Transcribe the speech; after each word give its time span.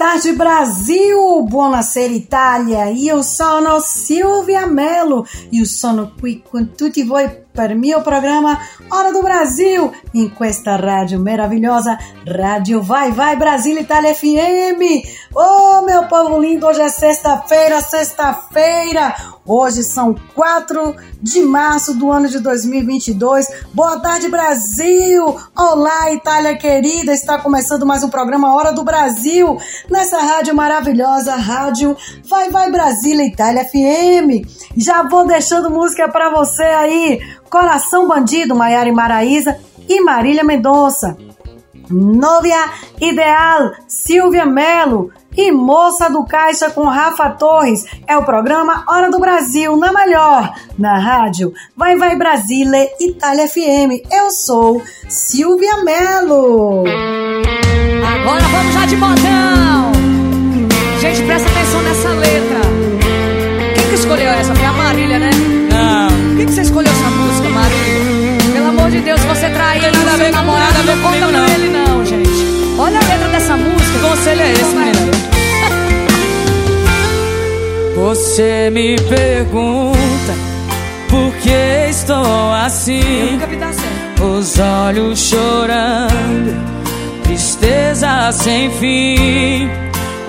Tarde, 0.00 0.32
Brasil! 0.32 1.42
Buonasera, 1.46 2.14
Itália! 2.14 2.84
Io 2.86 3.20
sono 3.20 3.80
Silvia 3.80 4.64
Mello 4.64 5.26
e 5.50 5.66
sono 5.66 6.14
qui 6.18 6.42
con 6.42 6.72
tutti 6.74 7.02
voi 7.02 7.28
per 7.60 7.74
mio 7.74 8.00
programma 8.00 8.58
Hora 8.90 9.12
do 9.12 9.22
Brasil, 9.22 9.92
in 10.14 10.30
questa 10.30 10.76
rádio 10.76 11.20
maravilhosa, 11.20 11.98
Rádio 12.26 12.82
Vai 12.82 13.12
Vai 13.12 13.36
Brasil 13.36 13.78
Itália 13.78 14.14
FM. 14.14 14.80
Oh, 15.34 15.82
meu 15.82 16.08
povo 16.08 16.40
lindo, 16.40 16.66
hoje 16.66 16.80
é 16.80 16.88
sexta-feira, 16.88 17.82
sexta-feira. 17.82 19.14
Hoje 19.46 19.82
são 19.82 20.14
4 20.34 20.94
de 21.20 21.42
março 21.42 21.94
do 21.94 22.10
ano 22.10 22.28
de 22.28 22.40
2022. 22.40 23.46
Boa 23.74 24.00
tarde, 24.00 24.28
Brasil! 24.28 25.36
Olá, 25.56 26.12
Itália 26.12 26.56
querida! 26.56 27.12
Está 27.12 27.38
começando 27.38 27.86
mais 27.86 28.02
um 28.02 28.08
programa 28.08 28.54
Hora 28.54 28.72
do 28.72 28.84
Brasil, 28.84 29.58
nessa 29.88 30.18
rádio 30.18 30.54
maravilhosa, 30.54 31.34
Rádio 31.34 31.96
Vai 32.28 32.50
Vai 32.50 32.70
Brasília 32.70 33.26
Itália 33.26 33.64
FM. 33.64 34.46
Já 34.76 35.02
vou 35.02 35.26
deixando 35.26 35.70
música 35.70 36.08
para 36.08 36.30
você 36.30 36.62
aí. 36.62 37.20
Coração 37.50 38.06
Bandido, 38.06 38.54
Maiara 38.54 38.88
e 38.88 38.92
Maraísa 38.92 39.58
e 39.88 40.00
Marília 40.00 40.44
Mendonça. 40.44 41.16
Novia 41.90 42.70
Ideal, 43.00 43.72
Silvia 43.88 44.46
Melo 44.46 45.10
e 45.36 45.50
Moça 45.50 46.08
do 46.08 46.24
Caixa 46.24 46.70
com 46.70 46.84
Rafa 46.84 47.30
Torres. 47.30 47.84
É 48.06 48.16
o 48.16 48.24
programa 48.24 48.84
Hora 48.86 49.10
do 49.10 49.18
Brasil, 49.18 49.76
na 49.76 49.92
melhor, 49.92 50.54
na 50.78 50.98
rádio 50.98 51.52
Vai 51.76 51.96
Vai 51.96 52.16
Brasília, 52.16 52.88
Itália 53.00 53.48
FM. 53.48 54.06
Eu 54.12 54.30
sou 54.30 54.80
Silvia 55.08 55.82
Melo. 55.82 56.84
Agora 58.06 58.42
vamos 58.42 58.74
já 58.74 58.86
de 58.86 58.96
modão. 58.96 59.92
Gente, 61.00 61.22
presta 61.22 61.48
atenção 61.48 61.82
nessa 61.82 62.08
letra. 62.10 62.60
Quem 63.74 63.88
que 63.88 63.94
escolheu 63.94 64.28
essa? 64.28 64.54
Foi 64.54 64.66
a 64.66 64.72
Marília, 64.72 65.18
né? 65.18 65.30
Não. 65.70 66.36
Quem 66.36 66.46
que 66.46 66.52
você 66.52 66.60
escolheu 66.62 66.92
essa 66.92 67.09
amor 68.90 68.98
de 68.98 69.00
Deus, 69.00 69.20
você 69.22 69.48
trair 69.50 69.82
Não 69.82 69.90
tem 69.90 70.04
nada 70.04 70.12
a 70.12 70.16
ver 70.16 70.24
seu 70.24 70.32
com 70.32 70.38
namorado, 70.38 70.72
nada 70.72 70.78
a 70.78 70.82
ver 70.82 70.96
não 70.96 71.02
conta 71.02 71.18
comigo, 71.18 71.32
pra 71.32 71.40
não. 71.40 71.54
ele 71.54 71.68
não, 71.68 72.04
gente. 72.04 72.30
Olha 72.78 72.98
a 72.98 73.04
letra 73.04 73.28
dessa 73.28 73.56
música. 73.56 73.92
Que 73.92 73.98
conselho 74.00 74.42
é 74.42 74.52
esse, 74.52 74.74
menina? 74.74 75.10
Você 77.96 78.70
me 78.72 78.96
pergunta 78.96 80.34
por 81.08 81.32
que 81.36 81.88
estou 81.90 82.52
assim, 82.54 83.38
os 84.20 84.58
olhos 84.58 85.18
chorando, 85.18 86.66
tristeza 87.24 88.32
sem 88.32 88.70
fim. 88.70 89.68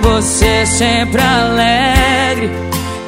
Você 0.02 0.66
sempre 0.66 1.22
alegre 1.22 2.52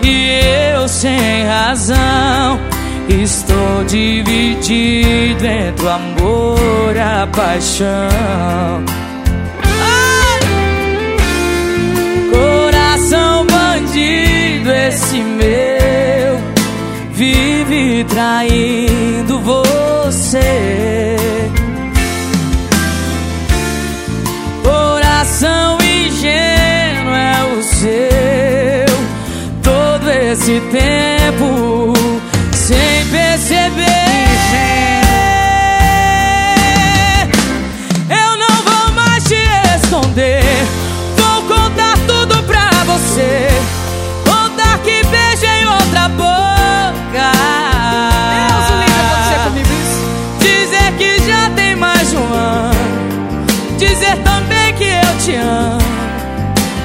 e 0.03 0.73
eu 0.75 0.87
sem 0.87 1.45
razão. 1.47 2.72
Estou 3.09 3.83
dividido 3.85 5.45
entre 5.45 5.85
o 5.85 5.89
amor 5.89 6.95
e 6.95 6.99
a 6.99 7.27
paixão. 7.27 8.83
Coração 12.31 13.45
bandido, 13.45 14.71
esse 14.71 15.17
meu 15.17 16.41
vive 17.11 18.05
traindo 18.05 19.39
você. 19.39 21.17
Coração 24.63 25.77
ingênuo 25.81 27.13
é 27.13 27.43
o 27.57 27.63
seu, 27.63 28.97
todo 29.61 30.09
esse 30.09 30.61
tempo 30.71 31.92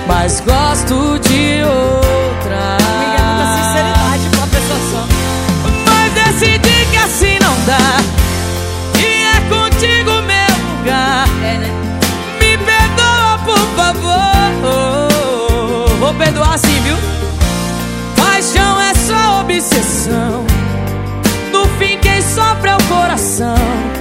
Mas 0.09 0.41
gosto 0.41 1.19
de 1.19 1.63
outra. 1.65 2.79
Ninguém 2.99 3.25
muita 3.27 3.45
sinceridade 3.59 4.29
pra 4.31 4.39
uma 4.39 4.47
pessoa 4.47 4.81
só. 4.91 5.07
Mas 5.85 6.13
decidi 6.15 6.87
que 6.91 6.97
assim 6.97 7.39
não 7.39 7.55
dá. 7.67 8.01
E 8.99 9.23
é 9.23 9.41
contigo 9.51 10.23
meu 10.23 10.51
lugar. 10.79 11.29
É, 11.45 11.59
né? 11.59 11.71
Me 12.41 12.57
perdoa, 12.57 13.39
por 13.45 13.61
favor. 13.77 15.19
Vou 16.01 16.15
perdoar 16.15 16.59
sim, 16.59 16.81
viu? 16.81 16.97
Paixão 18.17 18.81
é 18.81 18.95
só 18.95 19.41
obsessão. 19.43 20.47
No 21.53 21.67
fim, 21.79 21.99
quem 21.99 22.23
sofre 22.23 22.71
é 22.71 22.77
o 22.77 22.83
coração 22.85 23.98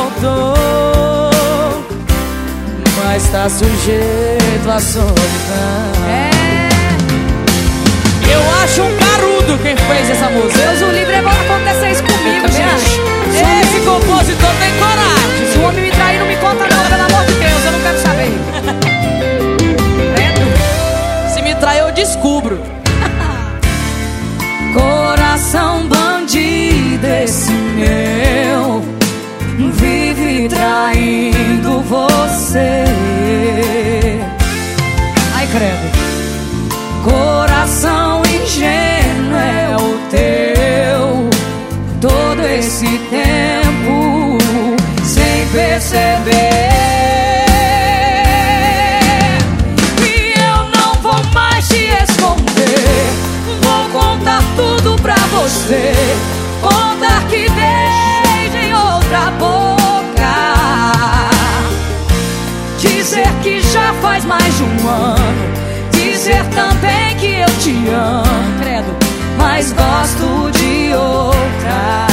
acordou. 0.00 0.54
Mas 3.04 3.22
tá 3.28 3.48
sujeito 3.48 4.68
à 4.70 4.78
solidão. 4.80 5.14
É. 6.08 6.30
Eu 8.32 8.40
acho 8.62 8.82
um 8.82 8.96
carudo 8.96 9.58
quem 9.62 9.76
fez 9.76 10.10
essa 10.10 10.28
música. 10.30 10.58
Deus, 10.58 10.82
o 10.82 10.90
livre 10.92 11.14
é 11.14 11.22
bom 11.22 11.30
acontecer 11.30 11.90
isso 11.90 12.02
comigo, 12.04 12.46
gente. 12.48 12.62
acho. 12.62 13.00
Ei, 13.34 13.60
Esse 13.62 13.80
compositor 13.84 14.50
tem 14.60 14.70
coragem. 14.78 15.46
Se 15.52 15.58
o 15.58 15.62
homem 15.62 15.82
me 15.82 15.90
trair, 15.90 16.18
não 16.18 16.26
me 16.26 16.36
conta 16.36 16.66
não, 16.68 16.84
pelo 16.86 17.02
amor 17.02 17.24
de 17.26 17.34
Deus, 17.34 17.64
eu 17.64 17.72
não 17.72 17.80
quero 17.80 17.98
saber. 18.00 18.30
Credo. 20.14 20.40
Se 21.34 21.42
me 21.42 21.54
trair, 21.56 21.80
eu 21.80 21.90
descubro. 21.92 22.58
Coração 24.72 25.86
bandido, 25.88 27.04
esse 27.06 27.50
meu 27.50 28.49
traindo 30.48 31.80
você. 31.82 32.84
Ai, 35.34 35.46
credo. 35.46 35.90
Coração 37.04 38.22
ingênuo 38.26 39.36
é 39.36 39.76
o 39.76 39.98
teu. 40.10 41.30
Todo 42.00 42.46
esse 42.46 42.86
tempo 43.10 44.38
sem 45.04 45.46
perceber. 45.48 46.70
E 50.02 50.30
faz 64.20 64.24
mais 64.24 64.56
de 64.56 64.62
um 64.64 64.88
ano. 64.88 65.50
Dizer 65.92 66.44
também 66.46 67.16
que 67.16 67.26
eu 67.26 67.46
te 67.58 67.88
amo, 67.88 68.60
credo, 68.60 68.96
mas 69.38 69.72
gosto 69.72 70.50
de 70.58 70.94
outra. 70.94 72.06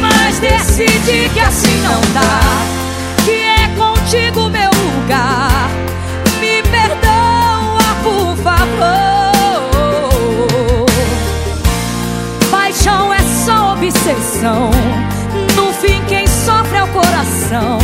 Mas 0.00 0.38
decidi 0.38 1.28
que 1.30 1.40
assim 1.40 1.80
não 1.82 2.00
dá, 2.12 2.40
que 3.24 3.32
é 3.32 3.68
contigo 3.76 4.48
meu 4.50 4.70
lugar. 4.70 5.68
Me 6.40 6.62
perdoa, 6.62 7.96
por 8.02 8.36
favor. 8.42 9.74
Paixão 12.50 13.12
é 13.12 13.20
só 13.44 13.72
obsessão. 13.74 14.70
No 15.56 15.72
fim, 15.74 16.02
quem 16.08 16.26
sofre 16.26 16.78
é 16.78 16.82
o 16.82 16.88
coração 16.88 17.78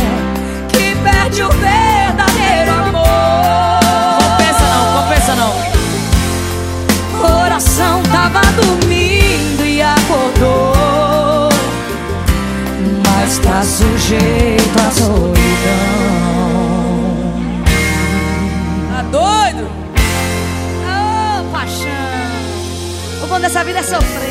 de 1.31 1.41
verdadeiro 1.43 2.71
amor. 2.71 3.79
Compensa 4.21 4.65
não, 4.73 4.83
compensa 5.01 5.35
não. 5.35 5.53
Coração 7.21 8.03
tava 8.03 8.41
dormindo 8.51 9.65
e 9.65 9.81
acordou, 9.81 11.49
mas 13.07 13.37
tá 13.39 13.63
sujeito 13.63 14.79
à 14.79 14.91
solidão. 14.91 15.31
Tá 18.89 19.01
doido? 19.03 19.71
Ah, 20.87 21.41
oh, 21.41 21.51
paixão. 21.51 21.89
O 23.23 23.27
bom 23.27 23.39
dessa 23.39 23.63
vida 23.63 23.79
é 23.79 23.83
sofrer. 23.83 24.30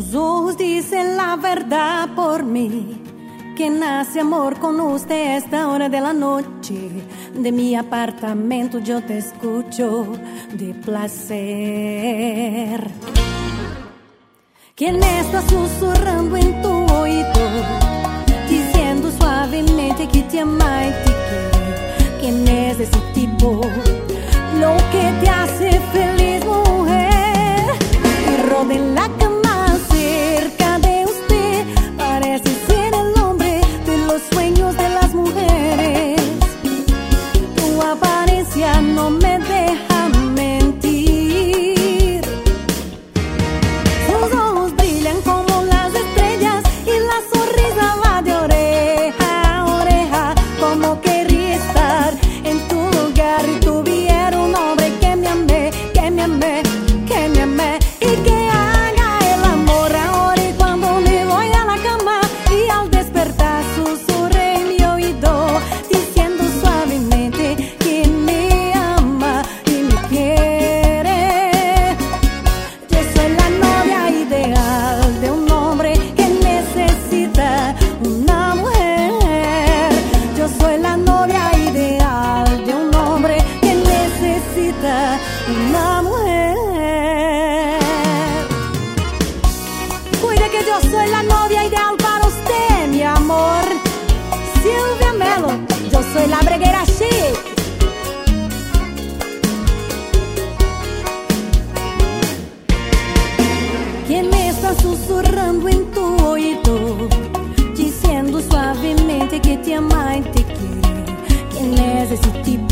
Sus 0.00 0.14
ojos 0.14 0.56
dicen 0.56 1.18
la 1.18 1.36
verdad 1.36 2.08
por 2.16 2.42
mí. 2.42 3.02
Que 3.54 3.68
nace 3.68 4.20
amor 4.20 4.58
con 4.58 4.80
usted 4.80 5.36
esta 5.36 5.68
hora 5.68 5.90
de 5.90 6.00
la 6.00 6.14
noche. 6.14 6.88
De 7.34 7.52
mi 7.52 7.74
apartamento 7.76 8.78
yo 8.78 9.02
te 9.02 9.18
escucho 9.18 10.06
de 10.54 10.72
placer. 10.72 11.30
¿Quién 14.74 15.02
está 15.02 15.42
susurrando 15.42 16.34
en 16.38 16.62
tu 16.62 16.70
oído? 16.94 17.50
Diciendo 18.48 19.10
suavemente 19.18 20.08
que 20.08 20.22
te 20.22 20.40
ama 20.40 20.86
y 20.86 20.92
te 21.04 21.12
quiere. 21.28 21.76
¿Quién 22.20 22.48
es 22.48 22.80
ese 22.80 23.00
tipo? 23.12 23.60
Lo 24.60 24.76
que 24.92 25.12
te 25.20 25.28
hace 25.28 25.78
feliz, 25.92 26.42
mujer. 26.46 27.76
Y 28.32 28.36
roden 28.48 28.94
la 28.94 29.06
cama 29.18 29.29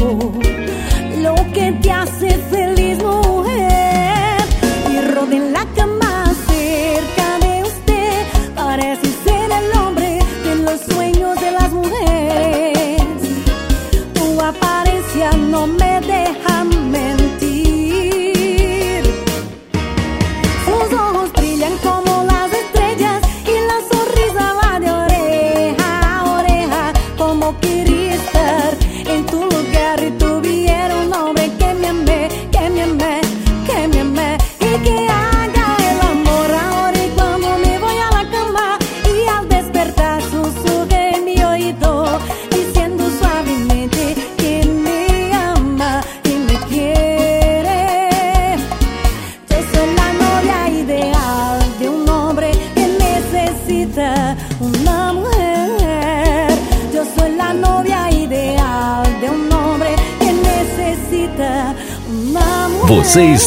amor. 0.01 0.48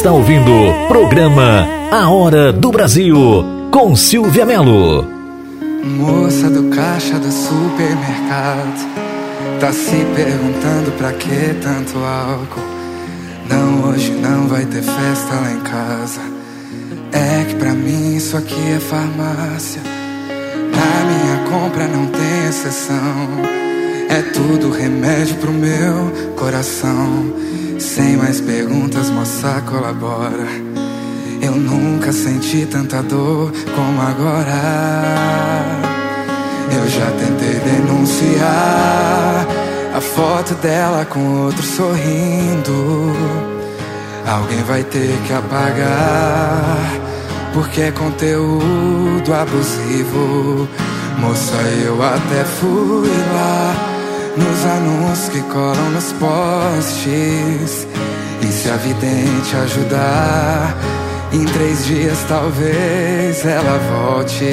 Está 0.02 0.10
ouvindo 0.10 0.50
o 0.50 0.88
programa 0.88 1.64
A 1.92 2.10
Hora 2.10 2.52
do 2.52 2.72
Brasil 2.72 3.16
com 3.70 3.94
Silvia 3.94 4.44
Melo. 4.44 5.06
Moça 5.84 6.50
do 6.50 6.74
caixa 6.74 7.20
do 7.20 7.30
supermercado 7.30 8.80
Tá 9.60 9.72
se 9.72 10.04
perguntando 10.16 10.90
pra 10.98 11.12
que 11.12 11.54
tanto 11.62 11.98
álcool. 11.98 12.64
Não, 13.48 13.90
hoje 13.90 14.10
não 14.10 14.48
vai 14.48 14.64
ter 14.64 14.82
festa 14.82 15.34
lá 15.36 15.52
em 15.52 15.60
casa. 15.60 16.20
É 17.12 17.44
que 17.44 17.54
pra 17.54 17.70
mim 17.72 18.16
isso 18.16 18.36
aqui 18.36 18.72
é 18.74 18.80
farmácia. 18.80 19.82
Na 19.86 21.04
minha 21.04 21.48
compra 21.48 21.86
não 21.86 22.08
tem 22.08 22.48
exceção 22.48 23.62
É 24.14 24.20
tudo 24.20 24.70
remédio 24.70 25.36
pro 25.36 25.50
meu 25.50 26.12
coração 26.36 27.32
Sem 27.78 28.16
mais 28.16 28.42
perguntas, 28.42 29.08
moça, 29.08 29.62
colabora 29.66 30.72
eu 31.42 31.56
nunca 31.56 32.12
senti 32.12 32.64
tanta 32.66 33.02
dor 33.02 33.52
como 33.74 34.00
agora. 34.00 34.52
Eu 36.70 36.88
já 36.88 37.10
tentei 37.10 37.58
denunciar 37.58 39.48
a 39.92 40.00
foto 40.00 40.54
dela 40.54 41.04
com 41.04 41.46
outro 41.46 41.64
sorrindo. 41.64 43.12
Alguém 44.24 44.62
vai 44.62 44.84
ter 44.84 45.18
que 45.26 45.32
apagar, 45.32 46.92
porque 47.52 47.80
é 47.80 47.90
conteúdo 47.90 49.34
abusivo. 49.34 50.68
Moça, 51.18 51.56
eu 51.84 52.00
até 52.00 52.44
fui 52.44 53.10
lá 53.34 53.91
nos 54.36 54.66
anúncios 54.66 55.28
que 55.28 55.40
colam 55.42 55.90
nos 55.90 56.12
postes. 56.12 57.86
E 58.40 58.46
se 58.46 58.70
a 58.70 58.76
vidente 58.76 59.56
ajudar, 59.56 60.76
em 61.32 61.44
três 61.44 61.84
dias 61.86 62.18
talvez 62.28 63.44
ela 63.44 63.78
volte. 63.90 64.50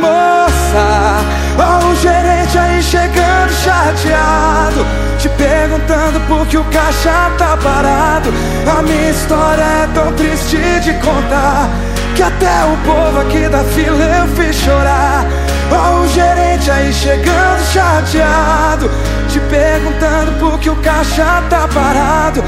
Moça, 0.00 1.20
ó 1.58 1.86
o 1.86 1.96
gerente 1.96 2.58
aí 2.58 2.82
chegando 2.82 3.52
chateado, 3.52 4.86
te 5.18 5.28
perguntando 5.30 6.20
por 6.28 6.46
que 6.46 6.56
o 6.56 6.64
caixa 6.64 7.30
tá 7.36 7.56
parado. 7.56 8.30
A 8.78 8.82
minha 8.82 9.10
história 9.10 9.62
é 9.62 9.88
tão 9.92 10.12
triste 10.14 10.56
de 10.80 10.92
contar 10.94 11.68
que 12.14 12.22
até 12.22 12.64
o 12.64 12.76
povo 12.84 13.20
aqui 13.20 13.48
da 13.48 13.62
fila 13.64 14.04
eu 14.04 14.28
fiz 14.36 14.56
chorar. 14.56 15.26
O 15.70 16.06
gerente 16.08 16.70
aí 16.70 16.92
chegando 16.92 17.62
chateado, 17.72 18.90
te 19.28 19.38
perguntando 19.40 20.32
por 20.38 20.58
que 20.58 20.70
o 20.70 20.76
caixa 20.76 21.42
tá 21.50 21.68
parado. 21.68 22.42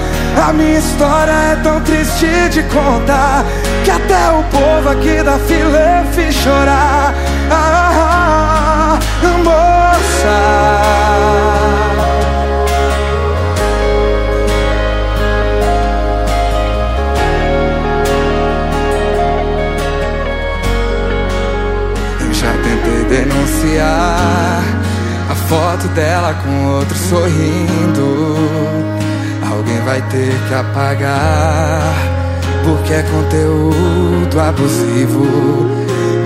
A 0.48 0.52
minha 0.52 0.78
história 0.78 1.30
é 1.30 1.56
tão 1.62 1.80
triste 1.82 2.26
de 2.50 2.62
contar 2.64 3.44
que 3.84 3.90
até 3.90 4.30
o 4.30 4.42
povo 4.44 4.88
aqui 4.88 5.22
da 5.22 5.38
fila 5.38 5.78
eu 5.78 6.12
fiz 6.12 6.34
chorar. 6.34 7.14
Ah, 7.50 8.98
moça. 9.44 11.69
Denunciar 23.10 24.62
a 25.28 25.34
foto 25.34 25.88
dela 25.88 26.32
com 26.44 26.66
outro 26.76 26.96
sorrindo. 26.96 28.36
Alguém 29.50 29.80
vai 29.80 30.00
ter 30.02 30.32
que 30.48 30.54
apagar, 30.54 31.92
porque 32.64 32.94
é 32.94 33.02
conteúdo 33.02 34.40
abusivo. 34.40 35.26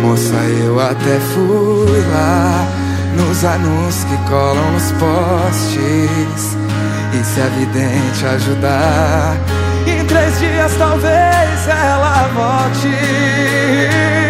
Moça, 0.02 0.36
eu 0.62 0.78
até 0.78 1.18
fui 1.32 2.04
lá 2.12 2.66
nos 3.16 3.42
anúncios 3.44 4.04
que 4.04 4.16
colam 4.28 4.72
nos 4.72 4.92
postes. 4.92 6.56
E 7.14 7.24
se 7.24 7.40
a 7.40 7.46
vidente 7.46 8.26
ajudar, 8.26 9.36
em 9.86 10.04
três 10.04 10.38
dias 10.38 10.72
talvez 10.76 11.68
ela 11.68 12.28
volte. 12.34 14.23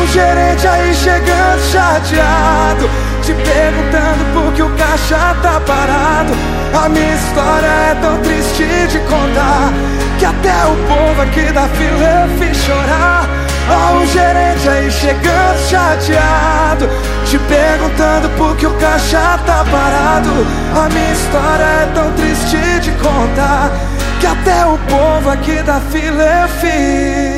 Um 0.00 0.06
gerente 0.06 0.66
aí 0.66 0.94
chegando 0.94 1.60
chateado, 1.70 2.88
te 3.22 3.34
perguntando 3.34 4.24
por 4.32 4.52
que 4.54 4.62
o 4.62 4.70
caixa 4.70 5.36
tá 5.42 5.60
parado. 5.60 6.32
A 6.72 6.88
minha 6.88 7.14
história 7.14 7.66
é 7.66 7.94
tão 8.00 8.16
triste 8.22 8.64
de 8.88 8.98
contar 9.00 9.70
que 10.18 10.24
até 10.24 10.64
o 10.64 10.76
povo 10.88 11.20
aqui 11.20 11.52
da 11.52 11.68
fila 11.68 12.24
eu 12.24 12.38
fiz 12.38 12.56
chorar. 12.64 13.28
Ó 13.68 13.98
um 13.98 14.06
gerente 14.06 14.68
aí 14.68 14.90
chegando 14.90 15.68
chateado 15.68 16.88
Te 17.26 17.38
perguntando 17.38 18.28
por 18.30 18.56
que 18.56 18.66
o 18.66 18.74
caixa 18.78 19.38
tá 19.46 19.64
parado 19.70 20.30
A 20.74 20.88
minha 20.88 21.12
história 21.12 21.62
é 21.62 21.90
tão 21.94 22.12
triste 22.14 22.56
de 22.80 22.90
contar 22.92 23.70
Que 24.18 24.26
até 24.26 24.66
o 24.66 24.76
povo 24.88 25.30
aqui 25.30 25.62
da 25.62 25.78
fila 25.78 26.24
eu 26.24 26.48
fiz 26.48 27.29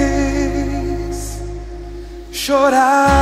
Chorar 2.32 3.12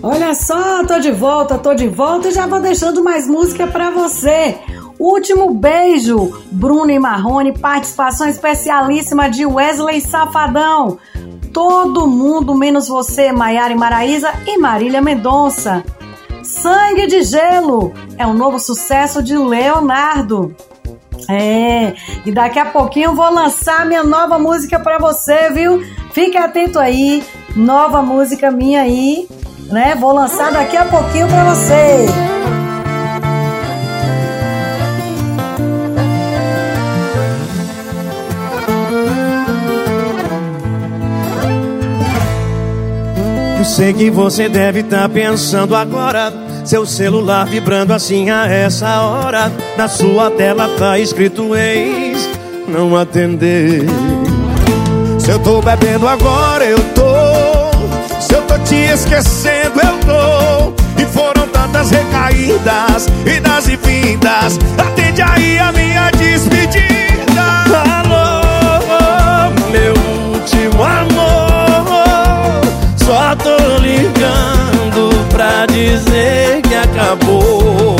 Olha 0.00 0.34
só, 0.34 0.84
tô 0.84 1.00
de 1.00 1.10
volta, 1.10 1.58
tô 1.58 1.74
de 1.74 1.88
volta 1.88 2.28
e 2.28 2.32
já 2.32 2.46
vou 2.46 2.60
deixando 2.60 3.02
mais 3.02 3.26
música 3.26 3.66
pra 3.66 3.90
você. 3.90 4.58
Último 4.98 5.54
beijo, 5.54 6.40
Bruno 6.52 6.90
e 6.90 6.98
Marrone, 7.00 7.58
participação 7.58 8.28
especialíssima 8.28 9.28
de 9.28 9.44
Wesley 9.44 10.00
Safadão. 10.00 10.98
Todo 11.52 12.06
mundo 12.06 12.54
menos 12.54 12.86
você, 12.86 13.32
Maiara 13.32 13.72
e 13.72 13.76
Maraísa 13.76 14.32
e 14.46 14.56
Marília 14.56 15.02
Mendonça. 15.02 15.84
Sangue 16.52 17.06
de 17.06 17.22
Gelo 17.22 17.94
é 18.18 18.26
um 18.26 18.34
novo 18.34 18.58
sucesso 18.58 19.22
de 19.22 19.36
Leonardo. 19.36 20.54
É, 21.28 21.94
e 22.26 22.30
daqui 22.30 22.58
a 22.58 22.66
pouquinho 22.66 23.06
eu 23.06 23.14
vou 23.14 23.30
lançar 23.32 23.86
minha 23.86 24.04
nova 24.04 24.38
música 24.38 24.78
para 24.78 24.98
você, 24.98 25.48
viu? 25.50 25.82
Fique 26.12 26.36
atento 26.36 26.78
aí, 26.78 27.24
nova 27.56 28.02
música 28.02 28.50
minha 28.50 28.82
aí, 28.82 29.26
né? 29.70 29.94
Vou 29.94 30.12
lançar 30.12 30.52
daqui 30.52 30.76
a 30.76 30.84
pouquinho 30.84 31.26
para 31.26 31.44
você. 31.44 32.06
Eu 43.62 43.66
sei 43.66 43.92
que 43.92 44.10
você 44.10 44.48
deve 44.48 44.80
estar 44.80 45.02
tá 45.02 45.08
pensando 45.08 45.76
agora. 45.76 46.32
Seu 46.64 46.84
celular 46.84 47.46
vibrando 47.46 47.92
assim 47.92 48.28
a 48.28 48.44
essa 48.48 49.02
hora. 49.02 49.52
Na 49.78 49.86
sua 49.86 50.32
tela 50.32 50.68
tá 50.76 50.98
escrito 50.98 51.54
ex, 51.54 52.28
não 52.66 52.96
atender. 52.96 53.86
Se 55.16 55.30
eu 55.30 55.38
tô 55.38 55.62
bebendo 55.62 56.08
agora, 56.08 56.64
eu 56.64 56.78
tô. 56.92 58.20
Se 58.20 58.34
eu 58.34 58.42
tô 58.48 58.58
te 58.64 58.74
esquecendo, 58.74 59.80
eu 59.80 59.96
tô. 60.00 61.00
E 61.00 61.06
foram 61.06 61.46
tantas 61.46 61.92
recaídas, 61.92 63.06
idas 63.24 63.68
e 63.68 63.76
vindas. 63.76 64.58
Atende 64.76 65.22
aí 65.22 65.60
a 65.60 65.70
minha 65.70 66.10
despedida. 66.10 66.92
Só 73.04 73.34
tô 73.36 73.56
ligando 73.78 75.10
pra 75.30 75.66
dizer 75.66 76.62
que 76.62 76.74
acabou. 76.74 77.96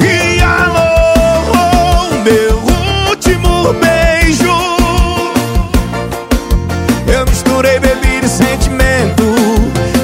E 0.00 0.40
alô, 0.40 2.14
meu 2.24 2.62
último 3.08 3.72
beijo. 3.74 4.52
Eu 7.06 7.26
misturei 7.26 7.78
bebida 7.78 8.26
e 8.26 8.28
sentimento. 8.28 9.22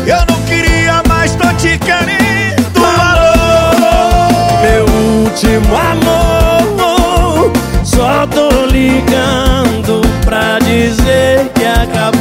Eu 0.07 0.25
não 0.29 0.41
queria 0.43 1.03
mais, 1.09 1.35
tô 1.35 1.49
te 1.55 1.79
querendo. 1.79 2.85
Alô, 2.85 4.61
meu 4.61 4.85
último 5.25 5.77
amor. 5.77 7.53
Só 7.83 8.27
tô 8.27 8.67
ligando 8.67 10.03
pra 10.25 10.59
dizer 10.59 11.51
que 11.55 11.65
acabou. 11.65 12.18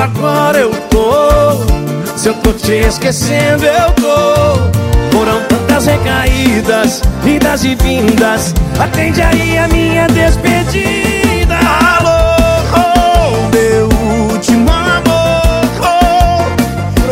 Tô 0.00 0.06
bebendo 0.06 0.18
agora, 0.18 0.58
eu 0.58 0.70
tô. 0.88 2.16
Se 2.16 2.28
eu 2.28 2.34
tô 2.34 2.52
te 2.52 2.72
esquecendo, 2.72 3.64
eu 3.64 3.92
tô. 3.92 5.16
Foram 5.16 5.42
tantas 5.48 5.86
recaídas, 5.86 7.02
idas 7.24 7.64
e 7.64 7.74
vindas. 7.74 8.54
Atende 8.78 9.20
aí 9.22 9.58
a 9.58 9.68
minha 9.68 10.06
despedida. 10.08 11.58
Alô, 11.58 13.48
meu 13.52 13.88
último 14.32 14.70
amor. 14.70 15.00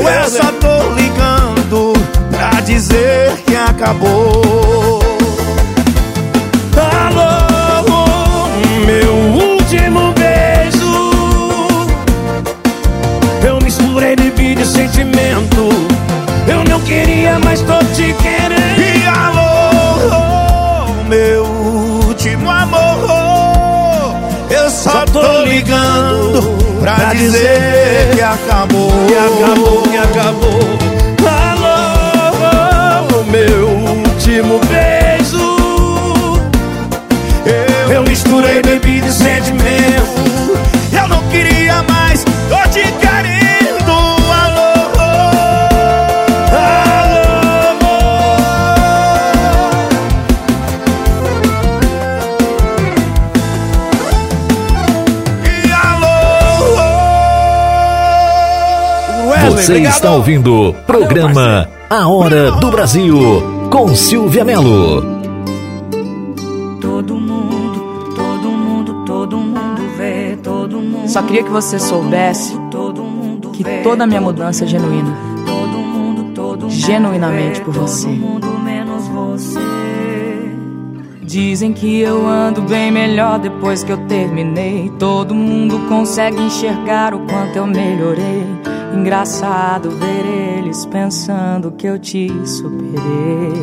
Eu 0.00 0.30
só 0.30 0.52
tô 0.52 0.95
ligando 0.95 1.92
pra 2.30 2.61
dizer 2.61 3.33
que 3.47 3.57
acabou. 3.57 4.77
Misturei 14.58 14.62
bebida 14.62 14.62
e 14.62 14.66
sentimento. 14.66 15.68
Eu 16.46 16.64
não 16.64 16.80
queria, 16.80 17.38
mas 17.44 17.60
tô 17.60 17.78
te 17.94 18.12
querendo. 18.14 18.80
E 18.80 19.06
alô, 19.06 20.92
meu 21.08 21.44
último 21.44 22.50
amor. 22.50 24.14
Eu 24.50 24.70
só 24.70 25.04
tô 25.06 25.44
ligando 25.44 26.58
pra 26.80 27.12
dizer 27.14 28.10
que 28.14 28.20
acabou. 28.20 28.90
Que 29.06 29.14
acabou, 29.14 29.82
que 29.82 29.96
acabou. 29.96 30.78
Alô, 31.50 33.24
meu 33.24 33.68
último 33.68 34.60
beijo. 34.66 35.58
Eu, 37.46 37.92
eu 37.92 38.02
misturei 38.02 38.62
bebida 38.62 39.06
e 39.06 39.12
sentimento. 39.12 40.18
Eu 40.92 41.08
não 41.08 41.22
queria 41.28 41.82
mais, 41.82 42.24
Você 59.68 59.72
obrigado. 59.75 59.92
está 59.92 60.12
ouvindo 60.12 60.70
o 60.70 60.72
programa 60.72 61.68
A 61.90 62.08
Hora 62.08 62.52
do 62.52 62.70
Brasil 62.70 63.18
com 63.70 63.94
Silvia 63.94 64.42
Melo. 64.42 65.02
Todo 66.80 67.14
mundo, 67.14 68.14
todo 68.16 68.48
mundo, 68.50 69.04
todo 69.04 69.37
mundo 69.37 69.82
vê, 69.94 70.38
todo 70.42 70.80
mundo. 70.80 71.06
Só 71.06 71.20
queria 71.20 71.42
que 71.42 71.50
você 71.50 71.78
soubesse 71.78 72.58
todo 72.70 73.02
mundo 73.02 73.50
que 73.50 73.62
toda 73.82 74.04
a 74.04 74.06
minha 74.06 74.22
mudança 74.22 74.64
é 74.64 74.66
genuína. 74.66 75.14
todo 75.44 75.78
mundo, 75.78 76.32
todo 76.34 76.62
mundo 76.62 76.70
genuinamente 76.72 77.60
por 77.60 77.75
você. 77.75 78.06
Todo 78.06 78.16
mundo 78.16 78.46
menos 78.64 79.06
você. 79.08 79.60
Dizem 81.20 81.75
que 81.75 82.00
eu 82.00 82.26
ando 82.26 82.62
bem 82.62 82.90
melhor 82.90 83.38
depois 83.38 83.84
que 83.84 83.92
eu 83.92 83.98
terminei. 84.06 84.90
Todo 84.98 85.34
mundo 85.34 85.78
consegue 85.90 86.40
enxergar 86.40 87.12
o 87.12 87.18
quanto 87.18 87.56
eu 87.56 87.66
melhorei. 87.66 88.77
Engraçado 88.98 89.90
ver 89.90 90.26
eles 90.58 90.84
pensando 90.84 91.70
que 91.70 91.86
eu 91.86 92.00
te 92.00 92.28
superei. 92.44 93.62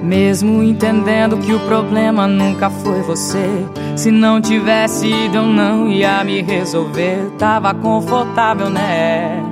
Mesmo 0.00 0.62
entendendo 0.62 1.36
que 1.38 1.52
o 1.52 1.58
problema 1.58 2.28
nunca 2.28 2.70
foi 2.70 3.02
você. 3.02 3.66
Se 3.96 4.12
não 4.12 4.40
tivesse 4.40 5.08
ido, 5.08 5.38
eu 5.38 5.46
não 5.46 5.88
ia 5.90 6.22
me 6.22 6.42
resolver. 6.42 7.32
Tava 7.36 7.74
confortável, 7.74 8.70
né? 8.70 9.42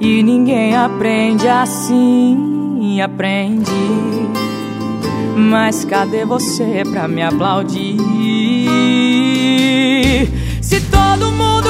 E 0.00 0.20
ninguém 0.20 0.76
aprende 0.76 1.46
assim, 1.46 3.00
aprendi. 3.00 3.70
Mas 5.36 5.84
cadê 5.84 6.24
você 6.24 6.82
pra 6.90 7.06
me 7.06 7.22
aplaudir? 7.22 7.96
Se 10.60 10.80
todo 10.90 11.32
mundo 11.32 11.67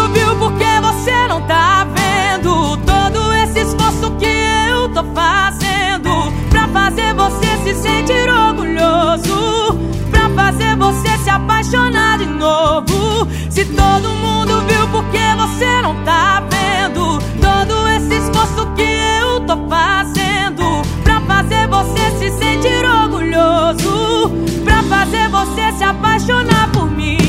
tá 1.49 1.87
vendo? 1.95 2.77
Todo 2.77 3.33
esse 3.33 3.61
esforço 3.61 4.11
que 4.19 4.27
eu 4.71 4.89
tô 4.91 5.03
fazendo 5.15 6.33
Pra 6.51 6.69
fazer 6.69 7.15
você 7.15 7.47
se 7.65 7.75
sentir 7.75 8.29
orgulhoso 8.29 9.79
Pra 10.11 10.29
fazer 10.31 10.77
você 10.77 11.19
se 11.25 11.31
apaixonar 11.31 12.19
de 12.19 12.27
novo 12.27 13.27
Se 13.51 13.65
todo 13.65 14.09
mundo 14.11 14.61
viu, 14.69 14.87
por 14.89 15.05
que 15.07 15.35
você 15.37 15.83
não 15.83 16.05
tá 16.05 16.43
vendo? 16.51 17.19
Todo 17.41 17.89
esse 17.89 18.15
esforço 18.15 18.67
que 18.77 18.83
eu 18.83 19.41
tô 19.41 19.57
fazendo 19.69 20.83
Pra 21.03 21.21
fazer 21.23 21.67
você 21.67 22.11
se 22.19 22.31
sentir 22.39 22.85
orgulhoso 22.85 24.31
Pra 24.65 24.83
fazer 24.83 25.29
você 25.31 25.73
se 25.73 25.85
apaixonar 25.85 26.71
por 26.73 26.91
mim 26.91 27.28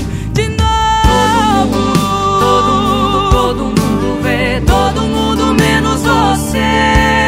você 6.39 7.18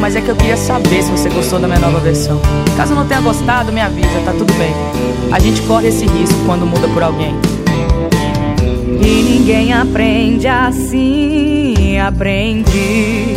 mas 0.00 0.14
é 0.14 0.20
que 0.20 0.28
eu 0.28 0.36
queria 0.36 0.56
saber 0.56 1.02
se 1.02 1.10
você 1.10 1.28
gostou 1.28 1.58
da 1.58 1.66
minha 1.66 1.80
nova 1.80 1.98
versão. 1.98 2.40
Caso 2.76 2.94
não 2.94 3.06
tenha 3.06 3.20
gostado, 3.20 3.72
me 3.72 3.80
avisa, 3.80 4.20
tá 4.24 4.32
tudo 4.32 4.52
bem. 4.54 4.72
A 5.32 5.38
gente 5.38 5.60
corre 5.62 5.88
esse 5.88 6.06
risco 6.06 6.38
quando 6.46 6.64
muda 6.66 6.88
por 6.88 7.02
alguém. 7.02 7.34
E 9.02 9.22
ninguém 9.22 9.72
aprende 9.72 10.46
assim, 10.46 11.98
aprendi. 11.98 13.36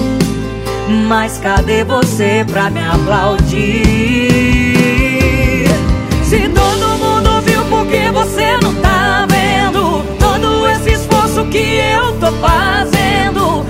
Mas 1.07 1.37
cadê 1.37 1.83
você 1.83 2.45
pra 2.49 2.69
me 2.69 2.79
aplaudir? 2.79 3.81
Se 6.23 6.49
todo 6.49 6.97
mundo 6.97 7.41
viu, 7.41 7.63
por 7.65 7.85
que 7.87 8.11
você 8.11 8.57
não 8.61 8.73
tá 8.75 9.25
vendo? 9.29 10.03
Todo 10.19 10.67
esse 10.67 10.91
esforço 10.91 11.45
que 11.45 11.57
eu 11.57 12.13
tô 12.19 12.31
fazendo 12.33 13.65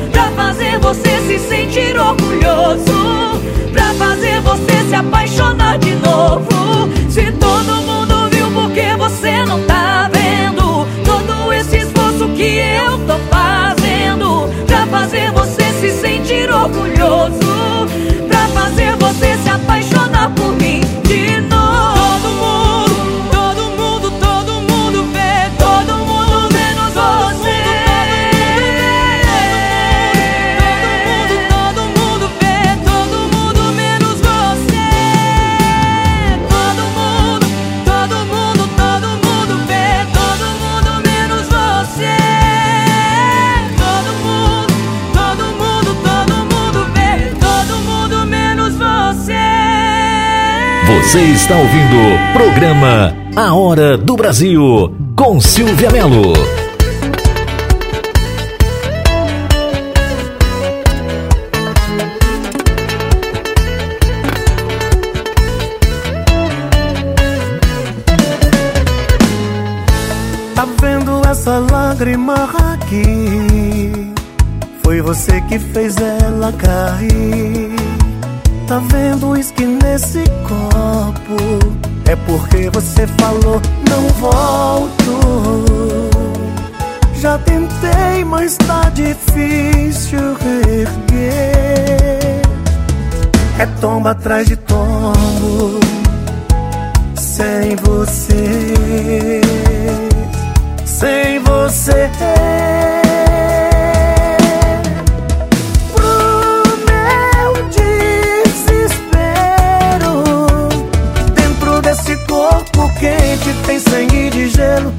fazer 0.72 0.80
você 0.80 1.20
se 1.28 1.40
sentir 1.40 1.98
orgulhoso 1.98 3.42
Pra 3.74 3.94
fazer 3.96 4.40
você 4.42 4.88
se 4.88 4.96
apaixonar 4.96 5.78
de 5.80 5.96
novo 5.96 6.90
Se 7.10 7.32
todo 7.34 7.82
mundo 7.82 8.30
viu, 8.32 8.50
por 8.52 8.72
que 8.72 8.96
você 8.98 9.44
não 9.46 9.62
tá 9.64 10.10
vendo? 10.14 10.86
Todo 11.04 11.52
esse 11.54 11.78
esforço 11.78 12.30
que 12.30 12.58
eu 12.58 12.98
tô 13.06 13.18
fazendo 13.30 14.50
Pra 14.68 14.86
fazer 14.88 15.32
você 15.32 15.64
se 15.80 15.92
sentir 15.92 16.50
orgulhoso 16.52 17.88
Pra 18.28 18.48
fazer 18.48 18.96
você 18.98 19.38
se 19.44 19.50
apaixonar 19.50 20.30
por 20.32 20.52
mim 20.54 20.82
de 21.04 21.42
novo 21.42 21.71
Você 51.02 51.20
está 51.20 51.58
ouvindo 51.58 51.96
o 51.98 52.34
programa 52.34 53.14
A 53.36 53.54
Hora 53.54 53.98
do 53.98 54.16
Brasil 54.16 54.96
com 55.16 55.42
Silvia 55.42 55.90
Melo. 55.90 56.32
Tá 70.56 70.66
vendo 70.80 71.22
essa 71.28 71.58
lágrima 71.60 72.50
aqui? 72.74 74.14
Foi 74.82 75.02
você 75.02 75.42
que 75.42 75.60
fez 75.60 75.98
ela 75.98 76.54
cair. 76.54 77.71
Tá 78.72 78.80
vendo 78.86 79.32
uísque 79.32 79.66
nesse 79.66 80.24
copo? 80.48 81.36
É 82.10 82.16
porque 82.16 82.70
você 82.70 83.06
falou 83.20 83.62
não 83.90 84.08
volto. 84.14 85.20
Já 87.16 87.38
tentei, 87.40 88.24
mas 88.24 88.56
tá 88.56 88.90
difícil 88.94 90.38
reerguer. 90.40 92.42
É 93.60 93.66
tomba 93.82 94.12
atrás 94.12 94.48
de 94.48 94.56
tombo 94.56 95.82
sem 97.14 97.76
você, 97.76 99.42
sem 100.86 101.40
você. 101.40 102.10
Gelo. 114.62 114.94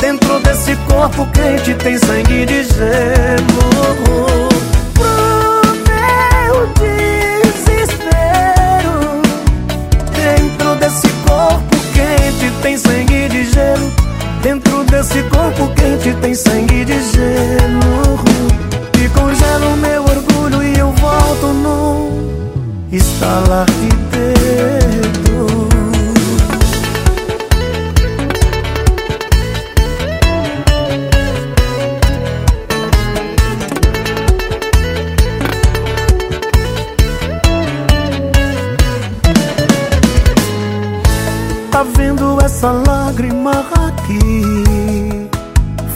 Dentro 0.00 0.38
desse 0.40 0.76
corpo 0.88 1.26
quente 1.32 1.74
tem 1.74 1.98
sangue 1.98 2.44
de 2.44 2.64
gelo. 2.64 4.48
Pro 4.94 5.62
meu 5.88 6.66
desespero. 6.80 8.12
Dentro 10.12 10.74
desse 10.76 11.08
corpo 11.26 11.76
quente 11.94 12.50
tem 12.62 12.76
sangue 12.76 13.28
de 13.30 13.44
gelo. 13.46 13.90
Dentro 14.42 14.84
desse 14.84 15.22
corpo 15.24 15.68
quente 15.74 16.12
tem 16.20 16.34
sangue 16.34 16.84
de 16.84 17.02
gelo. 17.12 18.20
E 19.02 19.08
congela 19.08 19.66
o 19.66 19.76
meu 19.78 20.02
orgulho 20.02 20.62
e 20.62 20.78
eu 20.78 20.92
volto 20.92 21.46
num 21.46 22.36
estalar 22.92 23.66
de 23.66 23.88
dedo. 24.10 24.95
Essa 42.56 42.72
lágrima 42.72 43.66
aqui? 43.86 45.28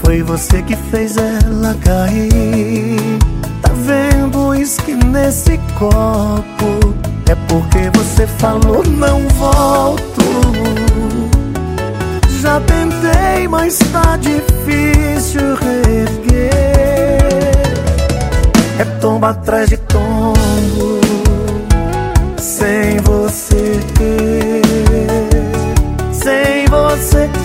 Foi 0.03 0.23
você 0.23 0.63
que 0.63 0.77
fez 0.77 1.17
ela 1.17 1.75
cair. 1.83 3.19
Tá 3.63 3.71
vendo 3.73 4.39
o 4.39 4.49
uísque 4.49 4.93
nesse 4.93 5.59
copo? 5.79 6.95
É 7.31 7.35
porque 7.49 7.91
você 7.95 8.27
falou 8.27 8.85
não 8.87 9.27
volto. 9.29 10.23
Já 12.43 12.61
tentei, 12.61 13.49
mas 13.49 13.81
está 13.81 14.19
difícil 14.19 15.55
reerguer. 15.57 16.51
É 18.79 18.85
tomba 19.01 19.31
atrás 19.31 19.69
de 19.71 19.79
tombo, 19.79 21.01
sem 22.39 23.00
você. 26.97 27.40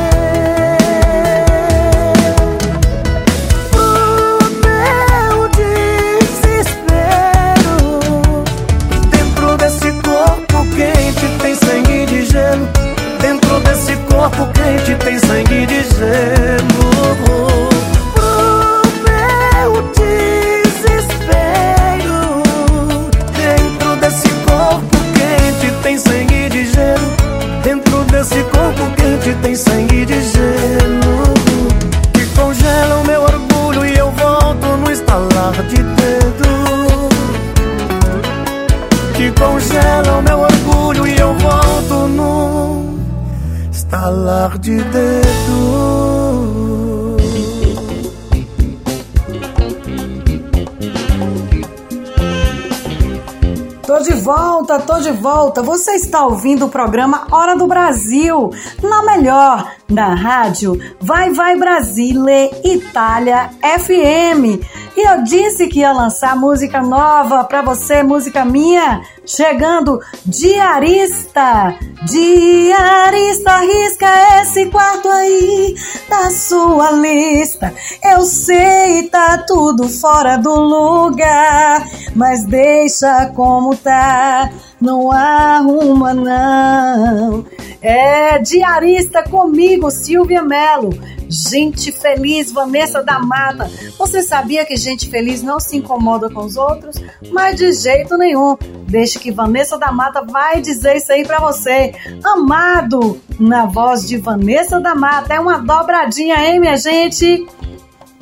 Volta. 55.55 55.61
Você 55.63 55.91
está 55.91 56.25
ouvindo 56.25 56.65
o 56.65 56.69
programa 56.69 57.27
Hora 57.31 57.55
do 57.55 57.67
Brasil, 57.67 58.49
na 58.81 59.03
melhor, 59.03 59.71
na 59.87 60.13
rádio 60.13 60.79
Vai 60.99 61.31
Vai 61.31 61.55
Brasile 61.57 62.51
Itália 62.63 63.49
FM. 63.61 64.61
E 64.97 65.07
eu 65.07 65.23
disse 65.23 65.67
que 65.67 65.79
ia 65.79 65.91
lançar 65.91 66.35
música 66.35 66.81
nova 66.81 67.43
pra 67.43 67.61
você, 67.61 68.03
música 68.03 68.43
minha, 68.43 69.01
chegando 69.25 69.99
diarista. 70.25 71.75
Diarista, 72.05 73.57
risca 73.61 74.41
esse 74.41 74.67
quarto 74.67 75.09
aí 75.09 75.75
da 76.07 76.29
sua 76.29 76.91
lista. 76.91 77.73
Eu 78.03 78.21
sei, 78.21 79.09
tá 79.09 79.39
tudo 79.47 79.89
fora 79.89 80.37
do 80.37 80.53
lugar, 80.53 81.83
mas 82.15 82.45
deixa 82.45 83.31
como 83.35 83.75
tá, 83.75 84.51
não 84.79 85.11
arruma 85.11 86.13
não. 86.13 87.43
É 87.88 88.39
diarista 88.39 89.21
comigo, 89.21 89.91
Silvia 89.91 90.41
Melo. 90.41 90.89
Gente 91.30 91.91
feliz, 91.91 92.52
Vanessa 92.52 93.04
da 93.04 93.19
Mata. 93.19 93.69
Você 94.00 94.24
sabia 94.24 94.65
que 94.65 94.76
gente 94.76 95.08
feliz 95.08 95.43
não 95.43 95.60
se 95.60 95.78
incomoda 95.78 96.28
com 96.28 96.41
os 96.41 96.58
outros? 96.58 96.95
Mas 97.32 97.58
de 97.58 97.71
jeito 97.74 98.17
nenhum. 98.17 98.58
Deixa 98.88 99.19
que 99.19 99.32
Vanessa 99.32 99.78
da 99.78 99.91
Mata 99.91 100.26
vai 100.26 100.62
dizer 100.62 100.98
isso 100.98 101.12
aí 101.12 101.24
pra 101.24 101.39
você. 101.39 101.93
Amado, 102.24 103.21
na 103.39 103.67
voz 103.67 104.08
de 104.08 104.17
Vanessa 104.17 104.80
da 104.80 104.95
Mata. 104.95 105.36
É 105.36 105.39
uma 105.39 105.60
dobradinha, 105.60 106.38
hein, 106.38 106.60
minha 106.60 106.78
gente? 106.78 107.45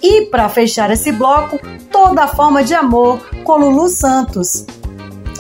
E 0.02 0.23
para 0.23 0.49
fechar 0.49 0.91
esse 0.91 1.10
bloco, 1.10 1.58
toda 1.89 2.28
forma 2.28 2.65
de 2.65 2.73
amor 2.73 3.17
com 3.45 3.56
Lulu 3.56 3.88
Santos. 3.88 4.65